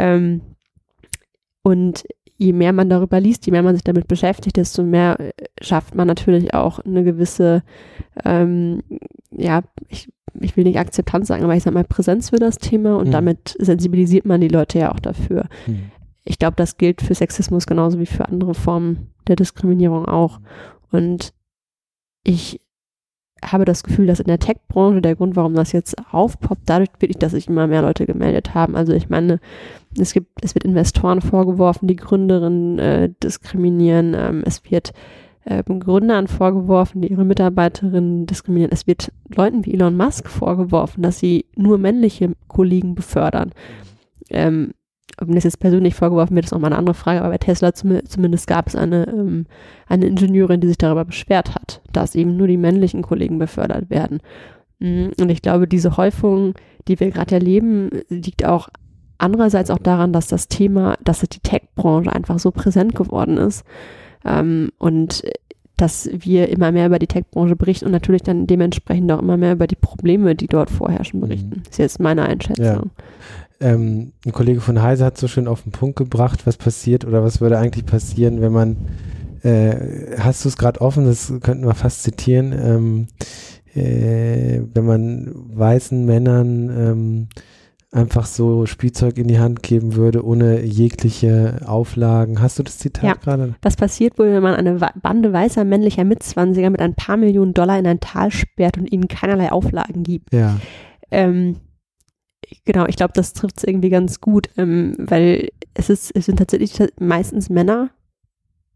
Ähm, 0.00 0.40
und 1.62 2.04
je 2.38 2.54
mehr 2.54 2.72
man 2.72 2.88
darüber 2.88 3.20
liest, 3.20 3.44
je 3.44 3.52
mehr 3.52 3.62
man 3.62 3.74
sich 3.74 3.84
damit 3.84 4.08
beschäftigt, 4.08 4.56
desto 4.56 4.82
mehr 4.82 5.20
äh, 5.20 5.32
schafft 5.60 5.94
man 5.94 6.08
natürlich 6.08 6.54
auch 6.54 6.78
eine 6.78 7.04
gewisse, 7.04 7.62
ähm, 8.24 8.82
ja, 9.30 9.62
ich, 9.88 10.10
ich 10.40 10.56
will 10.56 10.64
nicht 10.64 10.78
Akzeptanz 10.78 11.28
sagen, 11.28 11.44
aber 11.44 11.54
ich 11.54 11.62
sage 11.62 11.74
mal 11.74 11.84
Präsenz 11.84 12.30
für 12.30 12.38
das 12.38 12.56
Thema 12.56 12.96
und 12.96 13.08
mhm. 13.08 13.12
damit 13.12 13.56
sensibilisiert 13.58 14.24
man 14.24 14.40
die 14.40 14.48
Leute 14.48 14.78
ja 14.78 14.92
auch 14.92 15.00
dafür. 15.00 15.48
Mhm. 15.66 15.90
Ich 16.24 16.38
glaube, 16.38 16.56
das 16.56 16.78
gilt 16.78 17.02
für 17.02 17.14
Sexismus 17.14 17.66
genauso 17.66 17.98
wie 17.98 18.06
für 18.06 18.26
andere 18.26 18.54
Formen 18.54 19.12
der 19.28 19.36
Diskriminierung 19.36 20.06
auch. 20.06 20.40
Und 20.90 21.34
ich 22.24 22.60
habe 23.42 23.64
das 23.64 23.82
Gefühl, 23.82 24.06
dass 24.06 24.20
in 24.20 24.26
der 24.26 24.38
Tech-Branche 24.38 25.00
der 25.00 25.16
Grund, 25.16 25.36
warum 25.36 25.54
das 25.54 25.72
jetzt 25.72 25.96
aufpoppt, 26.12 26.62
dadurch 26.66 26.90
wirklich, 26.98 27.18
dass 27.18 27.32
sich 27.32 27.48
immer 27.48 27.66
mehr 27.66 27.82
Leute 27.82 28.06
gemeldet 28.06 28.54
haben. 28.54 28.76
Also 28.76 28.92
ich 28.92 29.08
meine, 29.08 29.40
es 29.98 30.12
gibt, 30.12 30.44
es 30.44 30.54
wird 30.54 30.64
Investoren 30.64 31.20
vorgeworfen, 31.20 31.88
die 31.88 31.96
Gründerinnen 31.96 32.78
äh, 32.78 33.10
diskriminieren. 33.22 34.14
Ähm, 34.14 34.42
es 34.44 34.62
wird 34.70 34.92
äh, 35.44 35.62
Gründern 35.64 36.28
vorgeworfen, 36.28 37.02
die 37.02 37.08
ihre 37.08 37.24
Mitarbeiterinnen 37.24 38.26
diskriminieren. 38.26 38.72
Es 38.72 38.86
wird 38.86 39.12
Leuten 39.34 39.64
wie 39.64 39.74
Elon 39.74 39.96
Musk 39.96 40.28
vorgeworfen, 40.28 41.02
dass 41.02 41.18
sie 41.18 41.46
nur 41.56 41.78
männliche 41.78 42.32
Kollegen 42.48 42.94
befördern. 42.94 43.50
Ähm, 44.30 44.72
ob 45.20 45.28
mir 45.28 45.34
das 45.34 45.44
jetzt 45.44 45.60
persönlich 45.60 45.94
vorgeworfen 45.94 46.34
wird, 46.34 46.46
ist 46.46 46.52
nochmal 46.52 46.70
eine 46.70 46.78
andere 46.78 46.94
Frage, 46.94 47.20
aber 47.20 47.30
bei 47.30 47.38
Tesla 47.38 47.74
zum, 47.74 48.04
zumindest 48.06 48.46
gab 48.46 48.68
es 48.68 48.76
eine, 48.76 49.06
ähm, 49.08 49.46
eine 49.86 50.06
Ingenieurin, 50.06 50.60
die 50.60 50.68
sich 50.68 50.78
darüber 50.78 51.04
beschwert 51.04 51.54
hat, 51.54 51.82
dass 51.92 52.14
eben 52.14 52.36
nur 52.36 52.46
die 52.46 52.56
männlichen 52.56 53.02
Kollegen 53.02 53.38
befördert 53.38 53.90
werden. 53.90 54.20
Mm, 54.78 55.08
und 55.20 55.28
ich 55.28 55.42
glaube, 55.42 55.68
diese 55.68 55.96
Häufung, 55.96 56.54
die 56.88 56.98
wir 57.00 57.10
gerade 57.10 57.34
erleben, 57.34 57.90
liegt 58.08 58.46
auch 58.46 58.68
andererseits 59.20 59.70
auch 59.70 59.78
daran, 59.78 60.12
dass 60.12 60.26
das 60.26 60.48
Thema, 60.48 60.96
dass 61.04 61.20
die 61.20 61.40
Tech-Branche 61.40 62.12
einfach 62.12 62.38
so 62.38 62.50
präsent 62.50 62.94
geworden 62.94 63.36
ist. 63.36 63.64
Ähm, 64.24 64.70
und 64.78 65.22
dass 65.76 66.10
wir 66.12 66.50
immer 66.50 66.72
mehr 66.72 66.86
über 66.86 66.98
die 66.98 67.06
Tech-Branche 67.06 67.56
berichten 67.56 67.86
und 67.86 67.92
natürlich 67.92 68.22
dann 68.22 68.46
dementsprechend 68.46 69.10
auch 69.12 69.20
immer 69.20 69.38
mehr 69.38 69.52
über 69.52 69.66
die 69.66 69.76
Probleme, 69.76 70.34
die 70.34 70.46
dort 70.46 70.68
vorherrschen, 70.68 71.20
berichten. 71.20 71.56
Mhm. 71.56 71.62
Das 71.62 71.72
ist 71.72 71.78
jetzt 71.78 72.00
meine 72.00 72.24
Einschätzung. 72.24 72.64
Ja. 72.64 72.82
Ähm, 73.60 74.12
ein 74.26 74.32
Kollege 74.32 74.60
von 74.60 74.82
Heise 74.82 75.06
hat 75.06 75.16
so 75.16 75.26
schön 75.26 75.48
auf 75.48 75.62
den 75.62 75.72
Punkt 75.72 75.96
gebracht, 75.96 76.46
was 76.46 76.56
passiert 76.56 77.06
oder 77.06 77.22
was 77.22 77.40
würde 77.40 77.58
eigentlich 77.58 77.86
passieren, 77.86 78.42
wenn 78.42 78.52
man, 78.52 78.76
äh, 79.42 80.18
hast 80.18 80.44
du 80.44 80.48
es 80.48 80.58
gerade 80.58 80.80
offen, 80.80 81.06
das 81.06 81.32
könnten 81.40 81.66
wir 81.66 81.74
fast 81.74 82.02
zitieren, 82.02 82.52
ähm, 82.52 83.06
äh, 83.74 84.60
wenn 84.74 84.84
man 84.84 85.30
weißen 85.34 86.04
Männern 86.04 86.70
ähm, 86.70 87.28
einfach 87.92 88.26
so 88.26 88.66
Spielzeug 88.66 89.18
in 89.18 89.26
die 89.26 89.40
Hand 89.40 89.62
geben 89.62 89.96
würde, 89.96 90.24
ohne 90.24 90.62
jegliche 90.62 91.60
Auflagen. 91.66 92.40
Hast 92.40 92.58
du 92.58 92.62
das 92.62 92.78
Zitat 92.78 93.04
ja, 93.04 93.14
gerade? 93.14 93.56
Das 93.60 93.76
passiert 93.76 94.18
wohl, 94.18 94.32
wenn 94.32 94.42
man 94.42 94.54
eine 94.54 94.78
Bande 95.02 95.32
weißer 95.32 95.64
männlicher 95.64 96.04
Mitzwanziger 96.04 96.70
mit 96.70 96.80
ein 96.80 96.94
paar 96.94 97.16
Millionen 97.16 97.54
Dollar 97.54 97.78
in 97.78 97.86
ein 97.86 98.00
Tal 98.00 98.30
sperrt 98.30 98.78
und 98.78 98.90
ihnen 98.90 99.08
keinerlei 99.08 99.50
Auflagen 99.50 100.04
gibt. 100.04 100.32
Ja. 100.32 100.60
Ähm, 101.10 101.56
genau, 102.64 102.86
ich 102.86 102.96
glaube, 102.96 103.12
das 103.14 103.32
trifft 103.32 103.58
es 103.58 103.64
irgendwie 103.64 103.90
ganz 103.90 104.20
gut, 104.20 104.50
ähm, 104.56 104.94
weil 104.98 105.48
es 105.74 105.90
ist, 105.90 106.12
es 106.14 106.26
sind 106.26 106.38
tatsächlich 106.38 106.72
meistens 107.00 107.50
Männer. 107.50 107.90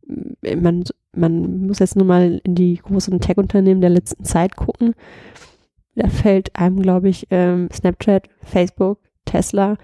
Man, 0.06 0.84
man 1.14 1.66
muss 1.66 1.78
jetzt 1.78 1.96
nur 1.96 2.04
mal 2.04 2.40
in 2.44 2.54
die 2.56 2.76
großen 2.76 3.20
Tech-Unternehmen 3.20 3.80
der 3.80 3.90
letzten 3.90 4.24
Zeit 4.24 4.56
gucken. 4.56 4.94
Da 5.94 6.08
fällt 6.08 6.54
einem, 6.56 6.80
glaube 6.80 7.08
ich, 7.08 7.26
ähm, 7.30 7.68
Snapchat, 7.72 8.28
Facebook, 8.42 8.98
Tesla, 9.24 9.76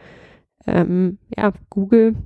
ähm, 0.66 1.18
ja, 1.36 1.52
Google. 1.68 2.16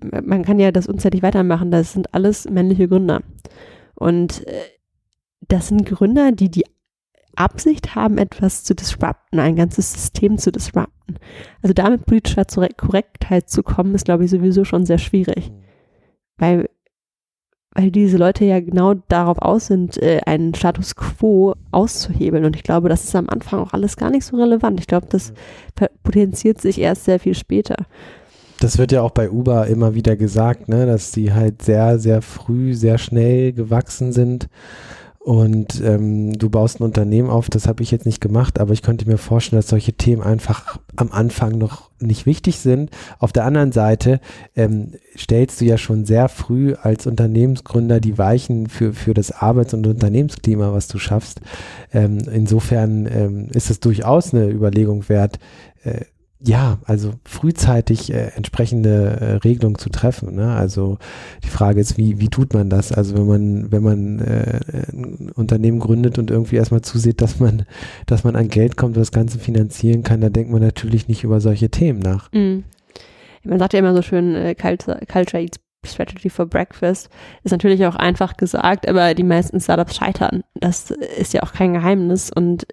Man 0.00 0.44
kann 0.44 0.58
ja 0.58 0.70
das 0.70 0.86
unzählig 0.86 1.22
weitermachen. 1.22 1.70
Das 1.70 1.92
sind 1.92 2.14
alles 2.14 2.48
männliche 2.48 2.88
Gründer. 2.88 3.22
Und 3.94 4.46
äh, 4.46 4.60
das 5.48 5.68
sind 5.68 5.86
Gründer, 5.86 6.32
die 6.32 6.50
die 6.50 6.64
Absicht 7.36 7.94
haben, 7.94 8.18
etwas 8.18 8.64
zu 8.64 8.74
disrupten, 8.74 9.38
ein 9.38 9.56
ganzes 9.56 9.92
System 9.92 10.38
zu 10.38 10.50
disrupten. 10.50 11.16
Also 11.62 11.74
damit 11.74 12.06
politischer 12.06 12.44
Korrektheit 12.76 13.50
zu 13.50 13.62
kommen, 13.62 13.94
ist, 13.94 14.06
glaube 14.06 14.24
ich, 14.24 14.30
sowieso 14.30 14.64
schon 14.64 14.86
sehr 14.86 14.98
schwierig. 14.98 15.50
Mhm. 15.50 15.62
Weil, 16.38 16.70
weil 17.76 17.90
diese 17.90 18.16
Leute 18.16 18.44
ja 18.44 18.58
genau 18.60 18.94
darauf 19.08 19.38
aus 19.38 19.66
sind, 19.66 20.02
äh, 20.02 20.20
einen 20.24 20.54
Status 20.54 20.96
quo 20.96 21.54
auszuhebeln. 21.72 22.44
Und 22.44 22.56
ich 22.56 22.62
glaube, 22.62 22.88
das 22.88 23.04
ist 23.04 23.14
am 23.14 23.28
Anfang 23.28 23.60
auch 23.60 23.74
alles 23.74 23.96
gar 23.96 24.10
nicht 24.10 24.24
so 24.24 24.36
relevant. 24.36 24.80
Ich 24.80 24.86
glaube, 24.86 25.06
das 25.10 25.32
potenziert 26.02 26.60
sich 26.60 26.80
erst 26.80 27.04
sehr 27.04 27.20
viel 27.20 27.34
später. 27.34 27.76
Das 28.60 28.78
wird 28.78 28.92
ja 28.92 29.02
auch 29.02 29.10
bei 29.10 29.30
Uber 29.30 29.66
immer 29.66 29.94
wieder 29.94 30.16
gesagt, 30.16 30.68
ne, 30.68 30.86
dass 30.86 31.12
die 31.12 31.34
halt 31.34 31.60
sehr, 31.62 31.98
sehr 31.98 32.22
früh, 32.22 32.72
sehr 32.72 32.96
schnell 32.96 33.52
gewachsen 33.52 34.12
sind 34.12 34.48
und 35.26 35.82
ähm, 35.84 36.38
du 36.38 36.48
baust 36.50 36.78
ein 36.78 36.84
Unternehmen 36.84 37.30
auf, 37.30 37.50
das 37.50 37.66
habe 37.66 37.82
ich 37.82 37.90
jetzt 37.90 38.06
nicht 38.06 38.20
gemacht, 38.20 38.60
aber 38.60 38.72
ich 38.72 38.82
könnte 38.82 39.08
mir 39.08 39.18
vorstellen, 39.18 39.58
dass 39.58 39.66
solche 39.66 39.94
Themen 39.94 40.22
einfach 40.22 40.78
am 40.94 41.10
Anfang 41.10 41.58
noch 41.58 41.90
nicht 41.98 42.26
wichtig 42.26 42.60
sind. 42.60 42.90
Auf 43.18 43.32
der 43.32 43.44
anderen 43.44 43.72
Seite 43.72 44.20
ähm, 44.54 44.92
stellst 45.18 45.60
du 45.60 45.64
ja 45.64 45.78
schon 45.78 46.04
sehr 46.04 46.28
früh 46.28 46.74
als 46.80 47.08
Unternehmensgründer 47.08 47.98
die 47.98 48.18
Weichen 48.18 48.68
für, 48.68 48.92
für 48.92 49.14
das 49.14 49.32
Arbeits- 49.32 49.74
und 49.74 49.88
Unternehmensklima, 49.88 50.72
was 50.72 50.86
du 50.86 50.98
schaffst. 50.98 51.40
Ähm, 51.92 52.18
insofern 52.32 53.08
ähm, 53.12 53.48
ist 53.52 53.68
es 53.68 53.80
durchaus 53.80 54.32
eine 54.32 54.48
Überlegung 54.48 55.08
wert, 55.08 55.40
äh, 55.82 56.04
ja, 56.46 56.78
also 56.84 57.14
frühzeitig 57.24 58.12
äh, 58.12 58.30
entsprechende 58.36 59.18
äh, 59.20 59.32
Regelungen 59.36 59.78
zu 59.78 59.90
treffen. 59.90 60.36
Ne? 60.36 60.54
Also 60.54 60.98
die 61.44 61.48
Frage 61.48 61.80
ist, 61.80 61.98
wie, 61.98 62.20
wie 62.20 62.28
tut 62.28 62.54
man 62.54 62.70
das? 62.70 62.92
Also 62.92 63.16
wenn 63.16 63.26
man, 63.26 63.72
wenn 63.72 63.82
man 63.82 64.18
äh, 64.20 64.60
ein 64.92 65.32
Unternehmen 65.34 65.80
gründet 65.80 66.18
und 66.18 66.30
irgendwie 66.30 66.56
erstmal 66.56 66.82
zusieht, 66.82 67.20
dass 67.20 67.40
man, 67.40 67.66
dass 68.06 68.22
man 68.22 68.36
an 68.36 68.48
Geld 68.48 68.76
kommt 68.76 68.96
und 68.96 69.00
das 69.00 69.10
Ganze 69.10 69.40
finanzieren 69.40 70.04
kann, 70.04 70.20
da 70.20 70.28
denkt 70.28 70.52
man 70.52 70.62
natürlich 70.62 71.08
nicht 71.08 71.24
über 71.24 71.40
solche 71.40 71.68
Themen 71.68 71.98
nach. 71.98 72.30
Mhm. 72.32 72.62
Man 73.42 73.58
sagt 73.58 73.72
ja 73.72 73.80
immer 73.80 73.94
so 73.94 74.02
schön, 74.02 74.34
äh, 74.34 74.54
Culture, 74.54 75.00
Culture 75.06 75.42
eats 75.42 75.58
Strategy 75.84 76.28
for 76.28 76.46
Breakfast 76.46 77.08
ist 77.44 77.52
natürlich 77.52 77.86
auch 77.86 77.94
einfach 77.94 78.36
gesagt, 78.36 78.88
aber 78.88 79.14
die 79.14 79.22
meisten 79.22 79.60
Startups 79.60 79.94
scheitern. 79.94 80.42
Das 80.54 80.90
ist 80.90 81.32
ja 81.32 81.44
auch 81.44 81.52
kein 81.52 81.74
Geheimnis 81.74 82.32
und 82.34 82.66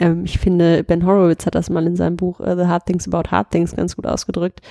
ähm, 0.00 0.24
ich 0.24 0.38
finde, 0.38 0.82
Ben 0.82 1.04
Horowitz 1.04 1.46
hat 1.46 1.54
das 1.54 1.68
mal 1.68 1.86
in 1.86 1.94
seinem 1.94 2.16
Buch 2.16 2.40
uh, 2.40 2.56
The 2.56 2.66
Hard 2.66 2.86
Things 2.86 3.06
About 3.06 3.30
Hard 3.30 3.50
Things 3.50 3.76
ganz 3.76 3.94
gut 3.94 4.06
ausgedrückt. 4.06 4.62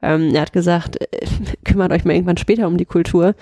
Ähm, 0.00 0.34
er 0.34 0.42
hat 0.42 0.52
gesagt, 0.52 1.00
äh, 1.00 1.26
kümmert 1.64 1.92
euch 1.92 2.04
mal 2.04 2.14
irgendwann 2.14 2.36
später 2.36 2.68
um 2.68 2.76
die 2.76 2.84
Kultur. 2.84 3.34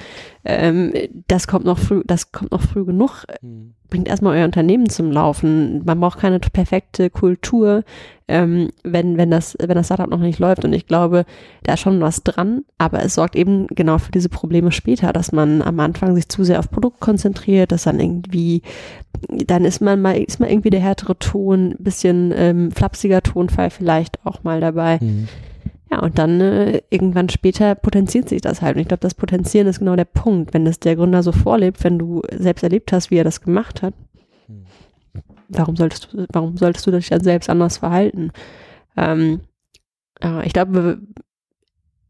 Ähm, 0.44 0.92
das 1.28 1.46
kommt 1.46 1.66
noch 1.66 1.78
früh, 1.78 2.02
das 2.06 2.32
kommt 2.32 2.50
noch 2.50 2.62
früh 2.62 2.84
genug. 2.84 3.24
Mhm. 3.42 3.74
Bringt 3.94 4.08
erstmal 4.08 4.36
euer 4.36 4.44
Unternehmen 4.44 4.88
zum 4.88 5.12
Laufen. 5.12 5.84
Man 5.84 6.00
braucht 6.00 6.18
keine 6.18 6.40
perfekte 6.40 7.10
Kultur, 7.10 7.84
ähm, 8.26 8.70
wenn, 8.82 9.16
wenn 9.16 9.30
das, 9.30 9.56
wenn 9.60 9.76
das 9.76 9.86
Startup 9.86 10.10
noch 10.10 10.18
nicht 10.18 10.40
läuft. 10.40 10.64
Und 10.64 10.72
ich 10.72 10.88
glaube, 10.88 11.24
da 11.62 11.74
ist 11.74 11.80
schon 11.80 12.00
was 12.00 12.24
dran, 12.24 12.64
aber 12.76 13.04
es 13.04 13.14
sorgt 13.14 13.36
eben 13.36 13.68
genau 13.68 13.98
für 13.98 14.10
diese 14.10 14.28
Probleme 14.28 14.72
später, 14.72 15.12
dass 15.12 15.30
man 15.30 15.62
am 15.62 15.78
Anfang 15.78 16.16
sich 16.16 16.28
zu 16.28 16.42
sehr 16.42 16.58
auf 16.58 16.72
Produkt 16.72 16.98
konzentriert, 16.98 17.70
dass 17.70 17.84
dann 17.84 18.00
irgendwie, 18.00 18.62
dann 19.28 19.64
ist 19.64 19.80
man 19.80 20.02
mal, 20.02 20.16
ist 20.16 20.40
mal 20.40 20.50
irgendwie 20.50 20.70
der 20.70 20.80
härtere 20.80 21.16
Ton, 21.16 21.76
bisschen 21.78 22.34
ähm, 22.36 22.72
flapsiger 22.72 23.22
Tonfall 23.22 23.70
vielleicht 23.70 24.18
auch 24.26 24.42
mal 24.42 24.60
dabei. 24.60 24.98
Mhm. 25.00 25.28
Ja, 25.94 26.00
und 26.00 26.18
dann 26.18 26.40
äh, 26.40 26.82
irgendwann 26.90 27.28
später 27.28 27.76
potenziert 27.76 28.28
sich 28.28 28.40
das 28.40 28.62
halt. 28.62 28.74
Und 28.74 28.82
ich 28.82 28.88
glaube, 28.88 29.00
das 29.00 29.14
Potenzieren 29.14 29.68
ist 29.68 29.78
genau 29.78 29.94
der 29.94 30.04
Punkt. 30.04 30.52
Wenn 30.52 30.64
das 30.64 30.80
der 30.80 30.96
Gründer 30.96 31.22
so 31.22 31.30
vorlebt, 31.30 31.84
wenn 31.84 32.00
du 32.00 32.22
selbst 32.32 32.64
erlebt 32.64 32.92
hast, 32.92 33.12
wie 33.12 33.16
er 33.16 33.22
das 33.24 33.40
gemacht 33.40 33.80
hat, 33.82 33.94
hm. 34.46 34.64
warum 35.50 35.76
solltest 35.76 36.12
du, 36.12 36.26
warum 36.32 36.56
solltest 36.56 36.84
du 36.86 36.90
dich 36.90 37.08
dann 37.10 37.22
selbst 37.22 37.48
anders 37.48 37.78
verhalten? 37.78 38.32
Ähm, 38.96 39.42
äh, 40.20 40.44
ich 40.44 40.52
glaube, 40.52 40.98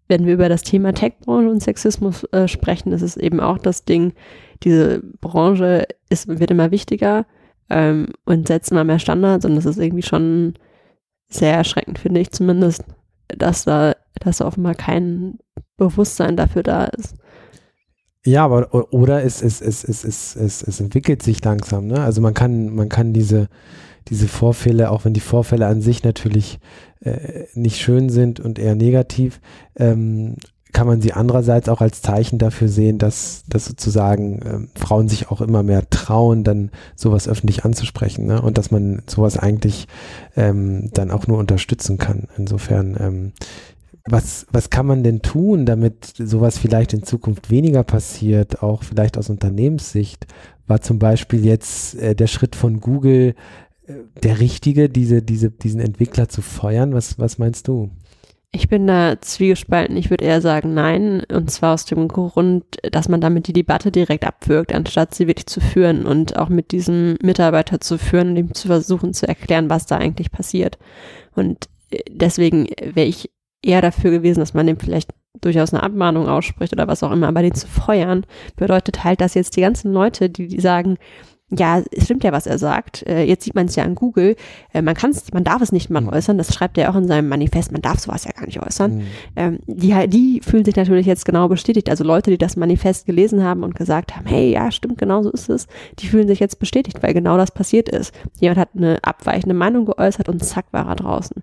wenn 0.09 0.25
wir 0.25 0.33
über 0.33 0.49
das 0.49 0.62
Thema 0.62 0.95
Tech-Branche 0.95 1.50
und 1.50 1.62
Sexismus 1.62 2.25
äh, 2.33 2.49
sprechen, 2.49 2.91
ist 2.93 3.03
es 3.03 3.19
eben 3.19 3.41
auch 3.41 3.59
das 3.59 3.85
Ding, 3.85 4.14
diese 4.62 5.03
Branche 5.21 5.87
ist, 6.09 6.26
wird 6.29 6.50
immer 6.50 6.71
wichtiger 6.71 7.26
ähm, 7.69 8.09
und 8.25 8.49
setzt 8.49 8.71
immer 8.71 8.85
mehr 8.85 8.99
Standards 8.99 9.45
und 9.45 9.57
das 9.57 9.67
ist 9.67 9.79
irgendwie 9.79 10.03
schon 10.03 10.55
sehr 11.29 11.53
erschreckend, 11.55 11.99
finde 11.99 12.21
ich 12.21 12.31
zumindest, 12.31 12.85
dass 13.37 13.64
da, 13.64 13.95
dass 14.21 14.41
offenbar 14.41 14.75
kein 14.75 15.38
Bewusstsein 15.76 16.37
dafür 16.37 16.62
da 16.62 16.85
ist. 16.85 17.14
Ja, 18.26 18.45
aber 18.45 18.73
oder 18.93 19.23
es, 19.23 19.43
es, 19.43 19.61
es, 19.61 19.85
es, 19.85 20.03
es, 20.03 20.37
es, 20.37 20.62
es 20.62 20.81
entwickelt 20.81 21.23
sich 21.23 21.45
langsam, 21.45 21.87
ne? 21.87 22.00
Also 22.00 22.23
man 22.23 22.33
kann, 22.33 22.75
man 22.75 22.88
kann 22.88 23.12
diese, 23.12 23.49
diese 24.09 24.29
Vorfälle, 24.29 24.91
auch 24.91 25.05
wenn 25.05 25.12
die 25.12 25.21
Vorfälle 25.21 25.67
an 25.67 25.83
sich 25.83 26.05
natürlich 26.05 26.59
äh, 27.00 27.45
nicht 27.53 27.81
schön 27.81 28.09
sind 28.09 28.41
und 28.41 28.59
eher 28.59 28.75
negativ, 28.75 29.41
ähm, 29.76 30.37
kann 30.75 30.88
man 30.88 31.00
sie 31.00 31.12
andererseits 31.12 31.69
auch 31.69 31.81
als 31.81 32.02
Zeichen 32.02 32.38
dafür 32.38 32.69
sehen, 32.69 32.99
dass, 32.99 33.45
dass 33.49 33.64
sozusagen 33.64 34.40
ähm, 34.45 34.69
Frauen 34.75 35.09
sich 35.09 35.31
auch 35.31 35.40
immer 35.40 35.62
mehr 35.62 35.88
trauen, 35.88 36.43
dann 36.43 36.71
sowas 36.97 37.28
öffentlich 37.28 37.64
anzusprechen 37.64 38.26
ne? 38.26 38.43
und 38.43 38.59
dass 38.59 38.73
man 38.73 39.02
sowas 39.07 39.38
eigentlich 39.38 39.87
ähm, 40.37 40.90
dann 40.93 41.12
auch 41.12 41.28
nur 41.28 41.38
unterstützen 41.38 41.97
kann. 41.97 42.26
Insofern, 42.37 42.97
ähm, 42.99 43.33
was, 44.07 44.47
was 44.50 44.69
kann 44.69 44.85
man 44.85 45.04
denn 45.04 45.23
tun, 45.23 45.64
damit 45.64 46.12
sowas 46.19 46.59
vielleicht 46.59 46.93
in 46.93 47.04
Zukunft 47.04 47.50
weniger 47.50 47.85
passiert, 47.85 48.62
auch 48.62 48.83
vielleicht 48.83 49.16
aus 49.16 49.31
Unternehmenssicht? 49.31 50.26
War 50.66 50.81
zum 50.81 50.99
Beispiel 50.99 51.45
jetzt 51.45 51.95
äh, 51.95 52.16
der 52.16 52.26
Schritt 52.26 52.57
von 52.57 52.81
Google 52.81 53.37
äh, 53.87 53.95
der 54.25 54.40
richtige, 54.40 54.88
diese, 54.88 55.23
diese, 55.23 55.50
diesen 55.50 55.81
Entwickler 55.81 56.28
zu 56.28 56.43
feuern? 56.43 56.95
Was, 56.95 57.16
was 57.19 57.38
meinst 57.38 57.69
du? 57.69 57.90
Ich 58.55 58.69
bin 58.69 58.87
da 58.87 59.21
zwiegespalten. 59.21 59.97
Ich 59.97 60.11
würde 60.11 60.25
eher 60.25 60.41
sagen 60.41 60.75
nein. 60.75 61.25
Und 61.25 61.51
zwar 61.51 61.75
aus 61.75 61.87
dem 61.87 62.07
Grund, 62.07 62.65
dass 62.93 63.09
man 63.09 63.21
damit 63.21 63.49
die 63.49 63.53
Debatte 63.53 63.91
direkt 63.91 64.25
abwirkt, 64.25 64.73
anstatt 64.73 65.13
sie 65.13 65.27
wirklich 65.27 65.47
zu 65.47 65.61
führen 65.61 66.07
und 66.07 66.37
auch 66.37 66.49
mit 66.49 66.71
diesem 66.71 67.17
Mitarbeiter 67.21 67.81
zu 67.81 67.99
führen 67.99 68.31
und 68.31 68.37
ihm 68.37 68.55
zu 68.55 68.69
versuchen 68.69 69.13
zu 69.13 69.27
erklären, 69.27 69.71
was 69.71 69.87
da 69.87 69.97
eigentlich 69.97 70.31
passiert. 70.31 70.79
Und 71.35 71.69
äh, 71.91 72.05
deswegen 72.09 72.69
wäre 72.81 73.09
ich 73.09 73.29
eher 73.61 73.83
dafür 73.83 74.13
gewesen, 74.13 74.39
dass 74.39 74.55
man 74.55 74.69
dem 74.69 74.79
vielleicht 74.79 75.11
durchaus 75.41 75.75
eine 75.75 75.83
Abmahnung 75.83 76.29
ausspricht 76.29 76.73
oder 76.73 76.87
was 76.87 77.03
auch 77.03 77.11
immer, 77.11 77.27
aber 77.27 77.43
den 77.43 77.55
zu 77.55 77.67
feuern 77.67 78.25
bedeutet 78.55 79.03
halt, 79.03 79.21
dass 79.21 79.35
jetzt 79.35 79.57
die 79.57 79.63
ganzen 79.63 79.93
Leute, 79.93 80.31
die, 80.31 80.47
die 80.47 80.61
sagen, 80.61 80.97
ja, 81.51 81.83
es 81.93 82.05
stimmt 82.05 82.25
ja, 82.25 82.33
was 82.33 82.47
er 82.47 82.59
sagt. 82.59 83.07
Äh, 83.07 83.25
jetzt 83.25 83.45
sieht 83.45 83.55
man 83.55 83.67
es 83.67 83.77
ja 83.77 83.85
an 83.85 83.95
Google. 83.95 84.35
Äh, 84.73 84.83
man 84.83 84.95
kann 84.95 85.11
es, 85.11 85.33
man 85.33 85.45
darf 85.45 85.61
es 85.61 85.73
nicht 85.73 85.91
mal 85.91 86.01
mhm. 86.01 86.09
äußern. 86.09 86.39
Das 86.39 86.55
schreibt 86.55 86.79
er 86.79 86.91
auch 86.91 86.97
in 86.97 87.07
seinem 87.07 87.29
Manifest. 87.29 87.71
Man 87.71 87.83
darf 87.83 88.01
sowas 88.01 88.25
ja 88.25 88.33
gar 88.33 88.47
nicht 88.47 88.63
äußern. 88.63 88.97
Mhm. 88.97 89.03
Ähm, 89.37 89.59
die, 89.67 90.09
die 90.09 90.41
fühlen 90.43 90.65
sich 90.65 90.77
natürlich 90.77 91.07
jetzt 91.07 91.25
genau 91.27 91.49
bestätigt. 91.49 91.91
Also 91.91 92.03
Leute, 92.03 92.31
die 92.31 92.39
das 92.39 92.57
Manifest 92.57 93.07
gelesen 93.07 93.45
haben 93.45 93.63
und 93.63 93.75
gesagt 93.75 94.17
haben, 94.17 94.27
hey, 94.27 94.51
ja, 94.53 94.71
stimmt, 94.71 94.99
genau 94.99 95.23
so 95.23 95.31
ist 95.31 95.51
es. 95.51 95.67
Die 95.99 96.07
fühlen 96.07 96.29
sich 96.29 96.41
jetzt 96.41 96.59
bestätigt, 96.59 97.03
weil 97.03 97.13
genau 97.13 97.37
das 97.37 97.51
passiert 97.51 97.91
ist. 97.91 98.15
Jemand 98.41 98.59
hat 98.59 98.71
eine 98.75 98.99
abweichende 99.03 99.55
Meinung 99.55 99.85
geäußert 99.85 100.29
und 100.31 100.43
zack 100.43 100.67
war 100.73 100.89
er 100.89 100.97
draußen. 100.97 101.43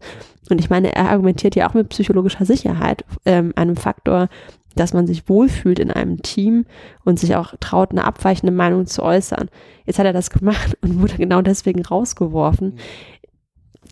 Und 0.49 0.59
ich 0.59 0.69
meine, 0.69 0.93
er 0.93 1.09
argumentiert 1.09 1.55
ja 1.55 1.69
auch 1.69 1.75
mit 1.75 1.89
psychologischer 1.89 2.45
Sicherheit, 2.45 3.05
ähm, 3.25 3.53
einem 3.55 3.77
Faktor, 3.77 4.27
dass 4.75 4.93
man 4.93 5.07
sich 5.07 5.27
wohlfühlt 5.27 5.79
in 5.79 5.91
einem 5.91 6.21
Team 6.21 6.65
und 7.03 7.19
sich 7.19 7.35
auch 7.35 7.53
traut, 7.59 7.91
eine 7.91 8.05
abweichende 8.05 8.53
Meinung 8.53 8.85
zu 8.85 9.03
äußern. 9.03 9.49
Jetzt 9.85 9.99
hat 9.99 10.05
er 10.05 10.13
das 10.13 10.29
gemacht 10.29 10.77
und 10.81 11.01
wurde 11.01 11.17
genau 11.17 11.41
deswegen 11.41 11.83
rausgeworfen. 11.83 12.75
Mhm. 12.75 12.77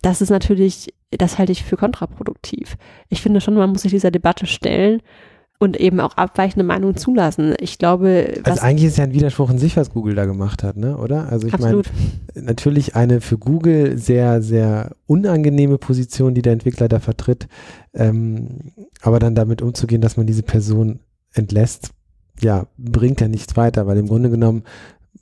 Das 0.02 0.22
ist 0.22 0.30
natürlich, 0.30 0.94
das 1.12 1.38
halte 1.38 1.52
ich 1.52 1.64
für 1.64 1.76
kontraproduktiv. 1.76 2.78
Ich 3.10 3.22
finde 3.22 3.42
schon, 3.42 3.56
man 3.56 3.72
muss 3.72 3.82
sich 3.82 3.92
dieser 3.92 4.12
Debatte 4.12 4.46
stellen 4.46 5.02
und 5.60 5.78
eben 5.78 6.00
auch 6.00 6.16
abweichende 6.16 6.64
Meinungen 6.64 6.96
zulassen. 6.96 7.54
Ich 7.60 7.78
glaube, 7.78 8.40
also 8.44 8.62
eigentlich 8.62 8.86
ist 8.86 8.98
ja 8.98 9.04
ein 9.04 9.14
Widerspruch 9.14 9.50
in 9.50 9.58
sich, 9.58 9.76
was 9.76 9.92
Google 9.92 10.16
da 10.16 10.26
gemacht 10.26 10.64
hat, 10.64 10.78
ne? 10.78 10.98
Oder? 10.98 11.30
Also 11.30 11.48
ich 11.48 11.60
meine, 11.60 11.82
natürlich 12.34 12.96
eine 12.96 13.20
für 13.20 13.38
Google 13.38 13.98
sehr, 13.98 14.42
sehr 14.42 14.96
unangenehme 15.06 15.78
Position, 15.78 16.34
die 16.34 16.42
der 16.42 16.54
Entwickler 16.54 16.88
da 16.88 17.00
vertritt, 17.00 17.50
ähm, 17.94 18.72
aber 19.02 19.20
dann 19.20 19.36
damit 19.36 19.62
umzugehen, 19.62 20.02
dass 20.02 20.16
man 20.16 20.28
diese 20.28 20.44
Person 20.44 21.00
entlässt, 21.34 21.90
ja, 22.40 22.68
bringt 22.78 23.20
ja 23.20 23.28
nichts 23.28 23.58
weiter, 23.58 23.86
weil 23.86 23.98
im 23.98 24.08
Grunde 24.08 24.30
genommen 24.30 24.64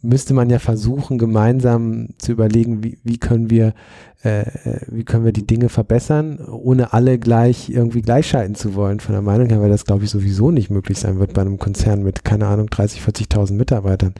müsste 0.01 0.33
man 0.33 0.49
ja 0.49 0.59
versuchen, 0.59 1.17
gemeinsam 1.17 2.09
zu 2.17 2.31
überlegen, 2.31 2.83
wie, 2.83 2.99
wie 3.03 3.17
können 3.17 3.49
wir, 3.49 3.73
äh, 4.21 4.45
wie 4.87 5.03
können 5.03 5.25
wir 5.25 5.31
die 5.31 5.47
Dinge 5.47 5.69
verbessern, 5.69 6.39
ohne 6.39 6.93
alle 6.93 7.17
gleich 7.17 7.69
irgendwie 7.69 8.01
gleichschalten 8.01 8.55
zu 8.55 8.75
wollen. 8.75 8.99
Von 8.99 9.13
der 9.13 9.21
Meinung 9.21 9.49
her, 9.49 9.59
weil 9.59 9.69
das 9.69 9.85
glaube 9.85 10.03
ich 10.03 10.11
sowieso 10.11 10.51
nicht 10.51 10.69
möglich 10.69 10.99
sein 10.99 11.19
wird 11.19 11.33
bei 11.33 11.41
einem 11.41 11.57
Konzern 11.57 12.03
mit, 12.03 12.23
keine 12.23 12.47
Ahnung, 12.47 12.67
30, 12.67 13.01
40.000 13.01 13.53
Mitarbeitern. 13.53 14.13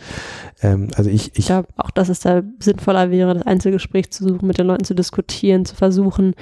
Ähm, 0.62 0.90
also 0.96 1.10
ich, 1.10 1.28
ich, 1.28 1.40
ich 1.40 1.46
glaube 1.46 1.68
auch, 1.78 1.92
dass 1.92 2.10
es 2.10 2.20
da 2.22 2.42
sinnvoller 2.60 3.12
wäre, 3.12 3.36
das 3.36 3.46
Einzelgespräch 3.46 4.12
zu 4.12 4.28
suchen, 4.28 4.48
mit 4.48 4.58
den 4.58 4.68
Leuten 4.68 4.84
zu 4.84 4.96
diskutieren, 4.96 5.66
zu 5.66 5.76
versuchen, 5.76 6.34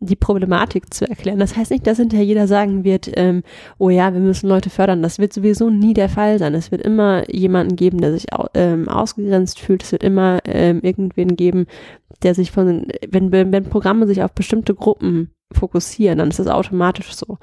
die 0.00 0.16
Problematik 0.16 0.92
zu 0.92 1.08
erklären. 1.08 1.38
Das 1.38 1.56
heißt 1.56 1.70
nicht, 1.70 1.86
dass 1.86 1.98
hinterher 1.98 2.24
jeder 2.24 2.46
sagen 2.46 2.84
wird, 2.84 3.10
ähm, 3.16 3.42
oh 3.78 3.88
ja, 3.88 4.12
wir 4.12 4.20
müssen 4.20 4.48
Leute 4.48 4.70
fördern. 4.70 5.02
Das 5.02 5.18
wird 5.18 5.32
sowieso 5.32 5.70
nie 5.70 5.94
der 5.94 6.08
Fall 6.08 6.38
sein. 6.38 6.54
Es 6.54 6.70
wird 6.70 6.82
immer 6.82 7.28
jemanden 7.30 7.76
geben, 7.76 8.00
der 8.00 8.12
sich 8.12 8.26
ähm, 8.54 8.88
ausgegrenzt 8.88 9.58
fühlt. 9.58 9.82
Es 9.82 9.92
wird 9.92 10.02
immer 10.02 10.40
ähm, 10.44 10.80
irgendwen 10.82 11.36
geben, 11.36 11.66
der 12.22 12.34
sich 12.34 12.50
von, 12.50 12.86
wenn, 13.08 13.32
wenn 13.32 13.64
Programme 13.64 14.06
sich 14.06 14.22
auf 14.22 14.32
bestimmte 14.32 14.74
Gruppen 14.74 15.30
fokussieren, 15.52 16.18
dann 16.18 16.28
ist 16.28 16.38
das 16.38 16.48
automatisch 16.48 17.14
so. 17.14 17.38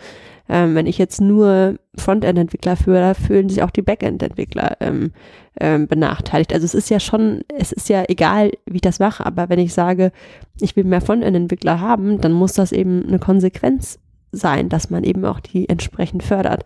Ähm, 0.50 0.76
wenn 0.76 0.88
ich 0.88 0.98
jetzt 0.98 1.22
nur 1.22 1.80
Frontend-Entwickler 1.96 2.76
führe, 2.76 3.16
fühlen 3.16 3.48
sich 3.48 3.64
auch 3.64 3.72
die 3.72 3.82
Backend-Entwickler 3.82 4.78
ähm, 4.82 5.12
ähm, 5.60 5.88
benachteiligt. 5.88 6.54
Also 6.54 6.66
es 6.66 6.74
ist 6.74 6.90
ja 6.90 7.00
schon, 7.00 7.44
es 7.58 7.72
ist 7.72 7.88
ja 7.88 8.04
egal, 8.08 8.52
wie 8.66 8.76
ich 8.76 8.82
das 8.82 9.00
mache, 9.00 9.26
aber 9.26 9.48
wenn 9.50 9.60
ich 9.60 9.74
sage, 9.74 10.12
ich 10.60 10.76
will 10.76 10.84
mehr 10.84 11.02
Frontend-Entwickler 11.02 11.80
haben, 11.80 12.20
dann 12.20 12.34
muss 12.34 12.54
das 12.54 12.72
eben 12.74 13.06
eine 13.08 13.20
Konsequenz 13.20 14.00
sein, 14.32 14.68
dass 14.68 14.90
man 14.90 15.04
eben 15.04 15.24
auch 15.26 15.40
die 15.40 15.70
entsprechend 15.70 16.24
fördert. 16.24 16.66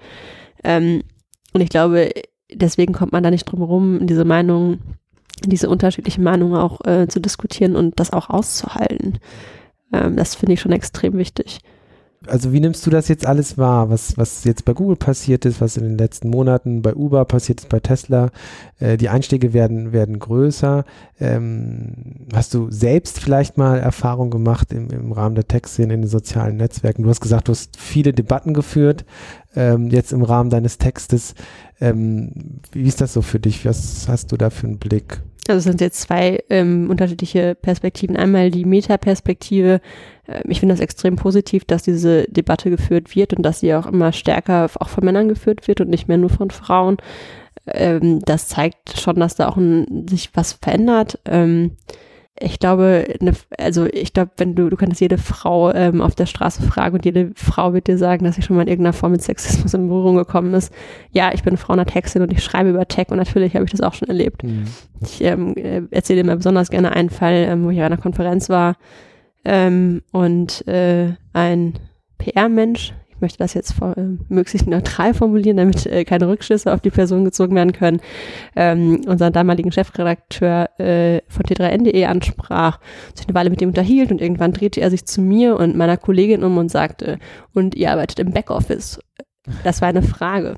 Ähm, 0.63 1.03
und 1.53 1.61
ich 1.61 1.69
glaube, 1.69 2.11
deswegen 2.51 2.93
kommt 2.93 3.11
man 3.11 3.23
da 3.23 3.29
nicht 3.29 3.45
drum 3.45 3.59
herum, 3.59 4.07
diese 4.07 4.25
Meinung, 4.25 4.79
diese 5.45 5.69
unterschiedlichen 5.69 6.23
Meinungen 6.23 6.55
auch 6.55 6.83
äh, 6.85 7.07
zu 7.07 7.19
diskutieren 7.19 7.75
und 7.75 7.99
das 7.99 8.11
auch 8.11 8.29
auszuhalten. 8.29 9.19
Ähm, 9.93 10.15
das 10.15 10.35
finde 10.35 10.53
ich 10.53 10.61
schon 10.61 10.71
extrem 10.71 11.17
wichtig 11.17 11.59
also 12.25 12.51
wie 12.51 12.59
nimmst 12.59 12.85
du 12.85 12.89
das 12.89 13.07
jetzt 13.07 13.25
alles 13.25 13.57
wahr, 13.57 13.89
was, 13.89 14.17
was 14.17 14.43
jetzt 14.43 14.65
bei 14.65 14.73
Google 14.73 14.95
passiert 14.95 15.45
ist, 15.45 15.61
was 15.61 15.77
in 15.77 15.83
den 15.83 15.97
letzten 15.97 16.29
Monaten 16.29 16.81
bei 16.81 16.93
Uber 16.95 17.25
passiert 17.25 17.61
ist, 17.61 17.69
bei 17.69 17.79
Tesla? 17.79 18.29
Äh, 18.79 18.97
die 18.97 19.09
Einstiege 19.09 19.53
werden, 19.53 19.91
werden 19.93 20.19
größer. 20.19 20.85
Ähm, 21.19 21.93
hast 22.33 22.53
du 22.53 22.69
selbst 22.71 23.19
vielleicht 23.19 23.57
mal 23.57 23.79
Erfahrung 23.79 24.29
gemacht 24.29 24.73
im, 24.73 24.89
im 24.89 25.11
Rahmen 25.11 25.35
der 25.35 25.47
Tech-Szene 25.47 25.93
in 25.93 26.01
den 26.01 26.09
sozialen 26.09 26.57
Netzwerken? 26.57 27.03
Du 27.03 27.09
hast 27.09 27.21
gesagt, 27.21 27.47
du 27.47 27.51
hast 27.51 27.77
viele 27.77 28.13
Debatten 28.13 28.53
geführt, 28.53 29.05
ähm, 29.55 29.87
jetzt 29.87 30.11
im 30.11 30.23
Rahmen 30.23 30.49
deines 30.49 30.77
Textes. 30.77 31.35
Ähm, 31.79 32.31
wie 32.71 32.87
ist 32.87 33.01
das 33.01 33.13
so 33.13 33.21
für 33.21 33.39
dich? 33.39 33.65
Was 33.65 34.07
hast 34.07 34.31
du 34.31 34.37
da 34.37 34.49
für 34.49 34.67
einen 34.67 34.79
Blick? 34.79 35.21
Also 35.49 35.59
es 35.59 35.63
sind 35.65 35.81
jetzt 35.81 36.01
zwei 36.01 36.43
ähm, 36.49 36.89
unterschiedliche 36.89 37.55
Perspektiven. 37.55 38.17
Einmal 38.17 38.51
die 38.51 38.65
Metaperspektive. 38.65 39.81
Ähm, 40.27 40.43
ich 40.47 40.59
finde 40.59 40.73
das 40.73 40.81
extrem 40.81 41.15
positiv, 41.15 41.65
dass 41.65 41.83
diese 41.83 42.25
Debatte 42.29 42.69
geführt 42.69 43.15
wird 43.15 43.33
und 43.33 43.43
dass 43.43 43.59
sie 43.59 43.73
auch 43.73 43.85
immer 43.85 44.11
stärker 44.11 44.69
auch 44.79 44.89
von 44.89 45.05
Männern 45.05 45.29
geführt 45.29 45.67
wird 45.67 45.81
und 45.81 45.89
nicht 45.89 46.07
mehr 46.07 46.17
nur 46.17 46.29
von 46.29 46.51
Frauen. 46.51 46.97
Ähm, 47.67 48.21
das 48.25 48.47
zeigt 48.47 48.99
schon, 48.99 49.17
dass 49.17 49.35
da 49.35 49.49
auch 49.49 49.57
ein, 49.57 50.07
sich 50.09 50.31
was 50.33 50.53
verändert. 50.53 51.19
Ähm, 51.25 51.71
ich 52.39 52.59
glaube, 52.59 53.05
eine, 53.19 53.33
also 53.57 53.85
ich 53.85 54.13
glaube, 54.13 54.31
wenn 54.37 54.55
du, 54.55 54.69
du 54.69 54.77
kannst 54.77 55.01
jede 55.01 55.17
Frau 55.17 55.73
ähm, 55.73 56.01
auf 56.01 56.15
der 56.15 56.25
Straße 56.25 56.61
fragen 56.61 56.95
und 56.95 57.05
jede 57.05 57.31
Frau 57.35 57.73
wird 57.73 57.87
dir 57.87 57.97
sagen, 57.97 58.25
dass 58.25 58.35
sie 58.35 58.41
schon 58.41 58.55
mal 58.55 58.63
in 58.63 58.67
irgendeiner 58.67 58.93
Form 58.93 59.11
mit 59.13 59.21
Sexismus 59.21 59.73
in 59.73 59.87
Berührung 59.87 60.15
gekommen 60.15 60.53
ist. 60.53 60.73
Ja, 61.11 61.31
ich 61.33 61.43
bin 61.43 61.57
Frau 61.57 61.73
einer 61.73 61.85
Textin 61.85 62.21
und 62.21 62.31
ich 62.31 62.43
schreibe 62.43 62.69
über 62.69 62.87
Tech 62.87 63.07
und 63.09 63.17
natürlich 63.17 63.55
habe 63.55 63.65
ich 63.65 63.71
das 63.71 63.81
auch 63.81 63.93
schon 63.93 64.07
erlebt. 64.07 64.43
Mhm. 64.43 64.65
Ich 65.01 65.21
ähm, 65.21 65.55
äh, 65.55 65.81
erzähle 65.91 66.21
immer 66.21 66.35
besonders 66.35 66.69
gerne 66.69 66.91
einen 66.91 67.09
Fall, 67.09 67.47
ähm, 67.49 67.63
wo 67.63 67.69
ich 67.69 67.79
auf 67.79 67.85
einer 67.85 67.97
Konferenz 67.97 68.49
war 68.49 68.75
ähm, 69.43 70.01
und 70.11 70.67
äh, 70.67 71.13
ein 71.33 71.73
PR-Mensch, 72.17 72.93
ich 73.17 73.21
möchte 73.21 73.39
das 73.39 73.55
jetzt 73.55 73.73
vor, 73.73 73.97
äh, 73.97 74.15
möglichst 74.29 74.67
neutral 74.67 75.15
formulieren, 75.15 75.57
damit 75.57 75.87
äh, 75.87 76.05
keine 76.05 76.27
Rückschlüsse 76.27 76.71
auf 76.71 76.81
die 76.81 76.91
Person 76.91 77.25
gezogen 77.25 77.55
werden 77.55 77.71
können, 77.71 77.99
ähm, 78.55 79.01
unseren 79.07 79.33
damaligen 79.33 79.71
Chefredakteur 79.71 80.69
äh, 80.79 81.21
von 81.27 81.43
t3n.de 81.43 82.05
ansprach, 82.05 82.79
sich 83.15 83.27
eine 83.27 83.33
Weile 83.33 83.49
mit 83.49 83.59
ihm 83.63 83.69
unterhielt 83.69 84.11
und 84.11 84.21
irgendwann 84.21 84.53
drehte 84.53 84.81
er 84.81 84.91
sich 84.91 85.07
zu 85.07 85.21
mir 85.21 85.57
und 85.57 85.75
meiner 85.75 85.97
Kollegin 85.97 86.43
um 86.43 86.57
und 86.57 86.69
sagte, 86.69 87.17
und 87.55 87.73
ihr 87.73 87.91
arbeitet 87.91 88.19
im 88.19 88.33
Backoffice. 88.33 88.99
Das 89.63 89.81
war 89.81 89.87
eine 89.87 90.03
Frage. 90.03 90.57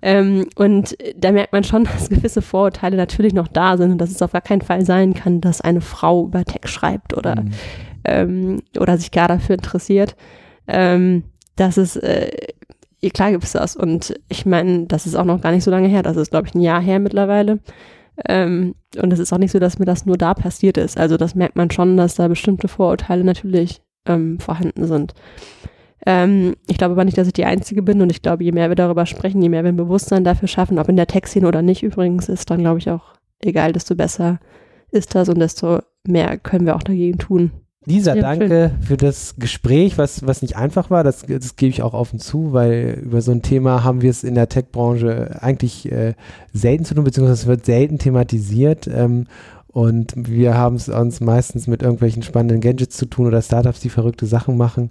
Ähm, 0.00 0.46
und 0.56 0.96
da 1.14 1.30
merkt 1.30 1.52
man 1.52 1.64
schon, 1.64 1.84
dass 1.92 2.08
gewisse 2.08 2.40
Vorurteile 2.40 2.96
natürlich 2.96 3.34
noch 3.34 3.48
da 3.48 3.76
sind 3.76 3.92
und 3.92 3.98
dass 3.98 4.10
es 4.10 4.22
auf 4.22 4.32
gar 4.32 4.40
keinen 4.40 4.62
Fall 4.62 4.82
sein 4.86 5.12
kann, 5.12 5.42
dass 5.42 5.60
eine 5.60 5.82
Frau 5.82 6.24
über 6.24 6.46
Tech 6.46 6.70
schreibt 6.70 7.14
oder, 7.14 7.42
mhm. 7.42 7.50
ähm, 8.04 8.62
oder 8.78 8.96
sich 8.96 9.10
gar 9.10 9.28
dafür 9.28 9.56
interessiert. 9.56 10.16
Ähm, 10.66 11.24
dass 11.58 11.76
es, 11.76 11.96
äh, 11.96 12.30
klar 13.12 13.30
gibt 13.30 13.44
es 13.44 13.52
das. 13.52 13.76
Und 13.76 14.14
ich 14.28 14.46
meine, 14.46 14.86
das 14.86 15.06
ist 15.06 15.14
auch 15.14 15.24
noch 15.24 15.40
gar 15.40 15.52
nicht 15.52 15.64
so 15.64 15.70
lange 15.70 15.88
her. 15.88 16.02
Das 16.02 16.16
ist, 16.16 16.30
glaube 16.30 16.48
ich, 16.48 16.54
ein 16.54 16.60
Jahr 16.60 16.80
her 16.80 16.98
mittlerweile. 16.98 17.58
Ähm, 18.26 18.74
und 19.00 19.12
es 19.12 19.18
ist 19.18 19.32
auch 19.32 19.38
nicht 19.38 19.52
so, 19.52 19.58
dass 19.58 19.78
mir 19.78 19.84
das 19.84 20.06
nur 20.06 20.16
da 20.16 20.34
passiert 20.34 20.76
ist. 20.76 20.98
Also 20.98 21.16
das 21.16 21.34
merkt 21.34 21.56
man 21.56 21.70
schon, 21.70 21.96
dass 21.96 22.16
da 22.16 22.28
bestimmte 22.28 22.68
Vorurteile 22.68 23.24
natürlich 23.24 23.80
ähm, 24.06 24.40
vorhanden 24.40 24.86
sind. 24.86 25.14
Ähm, 26.06 26.54
ich 26.66 26.78
glaube 26.78 26.92
aber 26.92 27.04
nicht, 27.04 27.18
dass 27.18 27.26
ich 27.26 27.32
die 27.32 27.44
Einzige 27.44 27.82
bin 27.82 28.00
und 28.00 28.10
ich 28.10 28.22
glaube, 28.22 28.44
je 28.44 28.52
mehr 28.52 28.68
wir 28.70 28.76
darüber 28.76 29.06
sprechen, 29.06 29.42
je 29.42 29.48
mehr 29.48 29.62
wir 29.62 29.68
ein 29.68 29.76
Bewusstsein 29.76 30.24
dafür 30.24 30.48
schaffen, 30.48 30.78
ob 30.78 30.88
in 30.88 30.96
der 30.96 31.06
Tech-Szene 31.06 31.46
oder 31.46 31.62
nicht 31.62 31.82
übrigens, 31.82 32.28
ist 32.28 32.50
dann, 32.50 32.60
glaube 32.60 32.78
ich, 32.78 32.90
auch 32.90 33.14
egal, 33.40 33.72
desto 33.72 33.94
besser 33.94 34.40
ist 34.90 35.14
das 35.14 35.28
und 35.28 35.38
desto 35.38 35.80
mehr 36.06 36.38
können 36.38 36.66
wir 36.66 36.76
auch 36.76 36.82
dagegen 36.82 37.18
tun. 37.18 37.52
Lisa, 37.84 38.14
ja, 38.14 38.22
danke 38.22 38.48
schön. 38.48 38.82
für 38.82 38.96
das 38.96 39.36
Gespräch, 39.38 39.96
was, 39.98 40.26
was 40.26 40.42
nicht 40.42 40.56
einfach 40.56 40.90
war. 40.90 41.04
Das, 41.04 41.24
das 41.26 41.56
gebe 41.56 41.70
ich 41.70 41.82
auch 41.82 41.94
offen 41.94 42.18
zu, 42.18 42.52
weil 42.52 43.00
über 43.02 43.22
so 43.22 43.30
ein 43.30 43.42
Thema 43.42 43.84
haben 43.84 44.02
wir 44.02 44.10
es 44.10 44.24
in 44.24 44.34
der 44.34 44.48
Tech-Branche 44.48 45.38
eigentlich 45.40 45.90
äh, 45.90 46.14
selten 46.52 46.84
zu 46.84 46.94
tun, 46.94 47.04
beziehungsweise 47.04 47.42
es 47.42 47.46
wird 47.46 47.64
selten 47.64 47.98
thematisiert. 47.98 48.88
Ähm, 48.88 49.26
und 49.70 50.14
wir 50.16 50.56
haben 50.56 50.76
es 50.76 50.88
uns 50.88 51.20
meistens 51.20 51.66
mit 51.66 51.82
irgendwelchen 51.82 52.22
spannenden 52.22 52.60
Gadgets 52.60 52.96
zu 52.96 53.06
tun 53.06 53.26
oder 53.26 53.42
Startups, 53.42 53.80
die 53.80 53.90
verrückte 53.90 54.26
Sachen 54.26 54.56
machen. 54.56 54.90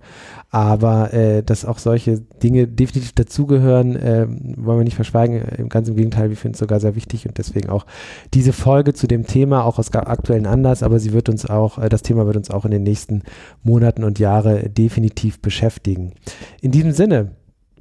Aber 0.52 1.14
äh, 1.14 1.42
dass 1.42 1.66
auch 1.66 1.80
solche 1.80 2.20
Dinge 2.20 2.68
definitiv 2.68 3.12
dazugehören, 3.14 3.96
äh, 3.96 4.28
wollen 4.56 4.80
wir 4.80 4.84
nicht 4.84 4.96
verschweigen. 4.96 5.68
Ganz 5.70 5.90
im 5.90 5.96
Gegenteil, 5.96 6.30
wir 6.30 6.38
finden 6.38 6.54
es 6.54 6.60
sogar 6.60 6.80
sehr 6.80 6.96
wichtig 6.96 7.28
und 7.28 7.38
deswegen 7.38 7.70
auch 7.70 7.86
diese 8.34 8.54
Folge 8.54 8.94
zu 8.94 9.08
dem 9.08 9.26
Thema, 9.26 9.66
auch 9.66 9.80
aus 9.80 9.92
aktuellen 9.94 10.46
Anlass, 10.46 10.84
aber 10.84 11.00
sie 11.00 11.12
wird 11.12 11.28
uns 11.28 11.48
auch, 11.48 11.80
äh, 11.80 11.90
das 11.90 12.04
Thema 12.04 12.28
wird 12.28 12.38
uns 12.38 12.52
auch 12.52 12.64
in 12.64 12.72
den 12.72 12.84
nächsten 12.84 13.24
Monaten 13.64 14.04
und 14.04 14.20
Jahre 14.20 14.70
definitiv 14.70 15.42
beschäftigen. 15.42 16.14
In 16.62 16.72
diesem 16.72 16.92
Sinne, 16.92 17.32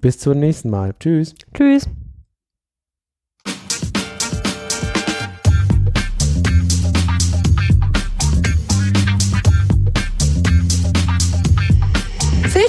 bis 0.01 0.19
zum 0.19 0.39
nächsten 0.39 0.71
Mal. 0.71 0.95
Tschüss. 0.99 1.35
Tschüss. 1.53 1.89